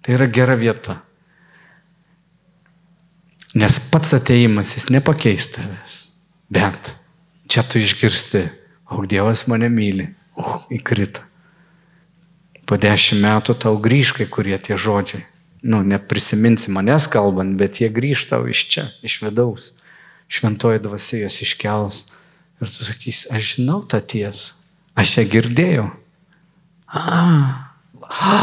Tai 0.03 0.15
yra 0.17 0.29
gera 0.31 0.55
vieta. 0.59 1.01
Nes 3.59 3.79
pats 3.91 4.15
ateimas 4.15 4.75
jis 4.77 4.89
nepakeis 4.95 5.49
tavęs. 5.57 5.97
Bet 6.53 6.93
čia 7.51 7.65
tu 7.67 7.81
išgirsti, 7.81 8.45
o 8.93 9.03
Dievas 9.09 9.47
mane 9.51 9.69
myli, 9.73 10.07
o 10.39 10.61
įkrita. 10.73 11.25
Po 12.69 12.77
dešimt 12.77 13.25
metų 13.25 13.57
tau 13.65 13.79
grįž 13.81 14.15
kai 14.19 14.29
kurie 14.29 14.57
tie 14.61 14.77
žodžiai. 14.77 15.25
Nu, 15.63 15.81
neprisiminsi 15.83 16.71
manęs 16.71 17.09
kalbant, 17.11 17.57
bet 17.59 17.81
jie 17.81 17.89
grįž 17.91 18.29
tau 18.31 18.47
iš 18.47 18.67
čia, 18.71 18.85
iš 19.03 19.19
vidaus. 19.25 19.73
Šventoji 20.29 20.83
dvasia 20.85 21.23
jas 21.25 21.39
iškels 21.45 22.03
ir 22.61 22.69
tu 22.69 22.85
sakysi, 22.85 23.29
aš 23.33 23.55
žinau 23.55 23.81
tą 23.89 24.01
tiesą, 24.05 24.59
aš 24.99 25.17
ją 25.19 25.25
girdėjau. 25.33 25.87
A, 26.89 27.05
a, 28.03 28.37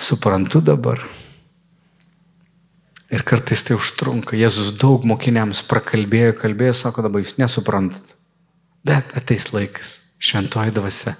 suprantu 0.00 0.62
dabar. 0.64 1.02
Ir 3.10 3.24
kartais 3.26 3.64
tai 3.66 3.74
užtrunka. 3.74 4.36
Jėzus 4.38 4.70
daug 4.78 5.04
mokiniams 5.08 5.64
prakalbėjo, 5.66 6.36
kalbėjo, 6.38 6.76
sako, 6.84 7.04
dabar 7.08 7.24
jūs 7.24 7.36
nesuprantat. 7.40 8.14
Bet 8.86 9.16
ateis 9.18 9.50
laikas, 9.52 9.96
šventoji 10.22 10.72
dvasia, 10.76 11.16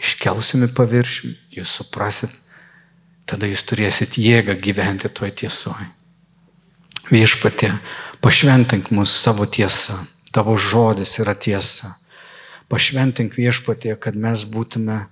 iškelsime 0.00 0.70
paviršių, 0.74 1.34
jūs 1.58 1.74
suprasit, 1.80 2.32
tada 3.28 3.48
jūs 3.50 3.62
turėsit 3.68 4.16
jėgą 4.18 4.56
gyventi 4.62 5.10
toj 5.12 5.34
tiesoje. 5.42 5.90
Viešpatė, 7.10 7.74
pašventink 8.20 8.90
mus 8.90 9.12
savo 9.22 9.46
tiesą, 9.46 9.96
tavo 10.32 10.56
žodis 10.56 11.18
yra 11.22 11.34
tiesa. 11.34 11.96
Pašventink 12.70 13.34
viešpatė, 13.34 13.96
kad 13.98 14.14
mes 14.14 14.44
būtume 14.46 15.06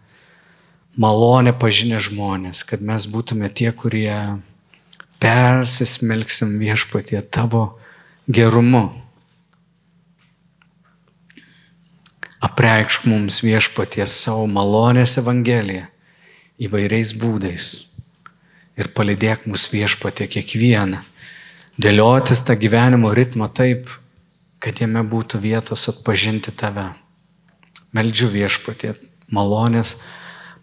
malonę 0.99 1.55
pažinę 1.59 1.99
žmonės, 2.03 2.63
kad 2.67 2.85
mes 2.85 3.09
būtume 3.11 3.51
tie, 3.51 3.73
kurie 3.73 4.39
persismelksim 5.19 6.59
viešpatie 6.63 7.21
tavo 7.23 7.79
gerumu. 8.31 8.89
Apreikšk 12.39 13.09
mums 13.11 13.41
viešpatie 13.43 14.07
savo 14.07 14.47
malonės 14.47 15.17
Evangeliją 15.19 15.89
įvairiais 16.63 17.11
būdais 17.19 17.67
ir 18.79 18.91
palidėk 18.95 19.47
mus 19.51 19.67
viešpatie 19.73 20.29
kiekvieną. 20.31 21.03
Dėliotis 21.79 22.43
tą 22.43 22.57
gyvenimo 22.59 23.12
ritmą 23.14 23.49
taip, 23.55 23.91
kad 24.59 24.81
jame 24.83 25.05
būtų 25.07 25.39
vietos 25.43 25.87
atpažinti 25.93 26.51
tave. 26.51 26.91
Meldžiu 27.95 28.29
viešpatie 28.33 28.97
malonės 29.31 29.97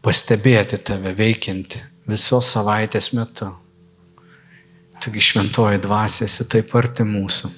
pastebėti 0.06 0.78
tave 0.78 1.16
veikianti 1.16 1.80
visos 2.10 2.52
savaitės 2.52 3.14
metu 3.16 3.54
Taigi 5.00 5.22
šventoji 5.22 5.78
dvasia 5.78 6.26
esi 6.26 6.46
taip 6.50 6.72
arti 6.78 7.04
mūsų. 7.06 7.50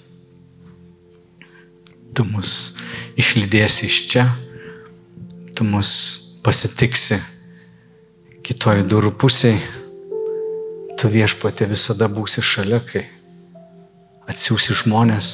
Tu 2.17 2.25
mus 2.25 2.53
išlydėsi 3.19 3.85
iš 3.85 3.99
čia, 4.11 4.23
tu 5.53 5.67
mus 5.67 5.91
pasitiksi 6.43 7.19
kitoj 8.47 8.81
durų 8.89 9.13
pusėje, 9.21 9.61
tu 10.97 11.11
viešpatė 11.13 11.69
visada 11.69 12.09
būsi 12.09 12.41
šalia, 12.41 12.81
kai 12.81 13.05
atsiūsi 14.27 14.75
žmonės. 14.83 15.29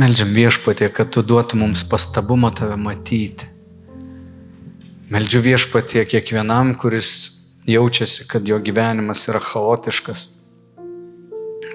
Meldžiam 0.00 0.30
viešpatė, 0.34 0.88
kad 0.94 1.10
tu 1.14 1.22
duotum 1.26 1.64
mums 1.64 1.82
pastabumą 1.88 2.52
tave 2.56 2.76
matyti. 2.80 3.48
Meldžiu 5.10 5.42
viešpatė 5.42 6.04
kiekvienam, 6.06 6.76
kuris 6.78 7.10
jaučiasi, 7.68 8.28
kad 8.30 8.46
jo 8.46 8.60
gyvenimas 8.62 9.26
yra 9.28 9.42
chaotiškas, 9.42 10.28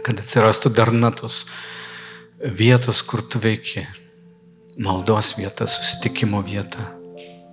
kad 0.05 0.21
atsirastų 0.23 0.71
darnatos 0.77 1.43
vietos, 2.39 3.03
kur 3.03 3.21
tu 3.21 3.41
veiki, 3.43 3.85
maldos 4.79 5.35
vieta, 5.39 5.67
susitikimo 5.67 6.41
vieta. 6.47 6.87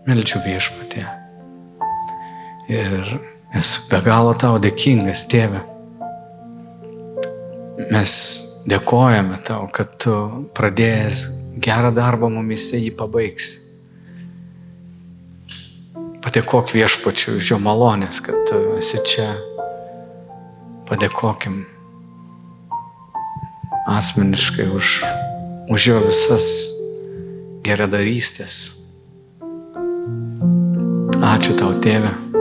Meldžiu 0.07 0.41
viešpatė. 0.47 1.05
Ir 2.71 3.13
esu 3.59 3.85
be 3.91 4.01
galo 4.07 4.33
tau 4.39 4.57
dėkingas, 4.63 5.27
tėve. 5.31 5.72
Mes 7.91 8.13
dėkojame 8.69 9.41
tau, 9.47 9.67
kad 9.73 9.97
tu 10.03 10.15
pradėjęs 10.55 11.25
gerą 11.63 11.91
darbą 11.95 12.31
mumise 12.31 12.79
jį 12.79 12.93
pabaigsi. 12.99 13.59
Padėkok 16.23 16.71
viešpačiu 16.71 17.39
už 17.41 17.51
jo 17.51 17.59
malonės, 17.59 18.21
kad 18.23 18.37
tu 18.47 18.61
esi 18.79 19.01
čia. 19.09 19.33
Padėkokim 20.87 21.65
asmeniškai 23.91 24.69
už, 24.71 24.93
už 25.73 25.89
jo 25.91 25.99
visas 26.07 26.47
geradarystės. 27.67 28.61
Ačiū 31.23 31.57
tau, 31.59 31.75
tėve. 31.83 32.32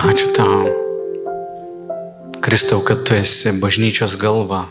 Ačiū 0.00 0.30
tau, 0.32 0.64
Kristau, 2.40 2.80
kad 2.80 3.04
tu 3.04 3.12
esi 3.20 3.52
bažnyčios 3.60 4.16
galva. 4.16 4.64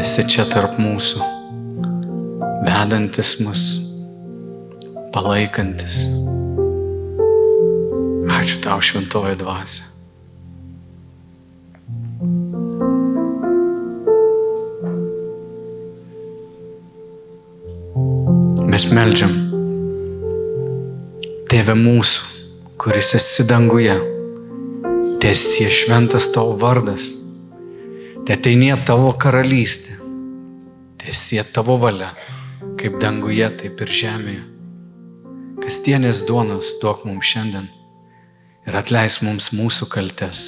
Esi 0.00 0.24
čia 0.26 0.42
tarp 0.50 0.74
mūsų, 0.80 1.20
vedantis 2.66 3.36
mus, 3.44 3.62
palaikantis. 5.14 6.00
Ačiū 8.40 8.58
tau 8.64 8.82
šventoji 8.82 9.38
dvasia. 9.38 9.86
Mes 18.66 18.90
melžiam 18.90 19.38
Tėve 21.50 21.74
mūsų, 21.74 22.29
kuris 22.80 23.14
esi 23.14 23.44
danguje, 23.44 23.96
tiesie 25.20 25.68
šventas 25.68 26.30
tavo 26.32 26.54
vardas 26.56 27.10
Te 28.30 28.36
ateinie 28.36 28.74
tavo 28.86 29.08
karalystė, 29.20 29.96
tiesie 31.02 31.40
tavo 31.56 31.74
valia, 31.82 32.10
kaip 32.78 32.98
danguje, 33.02 33.48
taip 33.62 33.82
ir 33.84 33.92
žemėje. 34.00 34.44
Kasdienės 35.64 36.20
duonos 36.28 36.70
duok 36.82 37.02
mums 37.08 37.26
šiandien 37.26 37.66
ir 38.68 38.78
atleis 38.80 39.18
mums 39.24 39.50
mūsų 39.56 39.90
kaltes, 39.96 40.44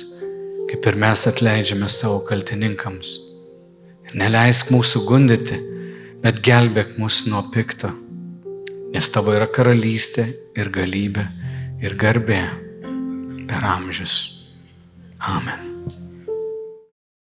kaip 0.70 0.88
ir 0.92 1.00
mes 1.04 1.26
atleidžiame 1.32 1.90
savo 1.90 2.22
kaltininkams. 2.28 3.18
Ir 4.06 4.16
neleisk 4.24 4.70
mūsų 4.70 5.02
gundyti, 5.08 5.58
bet 6.24 6.40
gelbėk 6.48 6.98
mus 7.02 7.24
nuo 7.26 7.44
pikto, 7.52 7.90
nes 8.94 9.12
tavo 9.12 9.34
yra 9.34 9.50
karalystė 9.50 10.30
ir 10.54 10.72
galybė 10.72 11.41
ir 11.82 11.98
garbė 11.98 12.40
per 13.50 13.66
amžius. 13.74 14.16
Amen. 15.18 15.71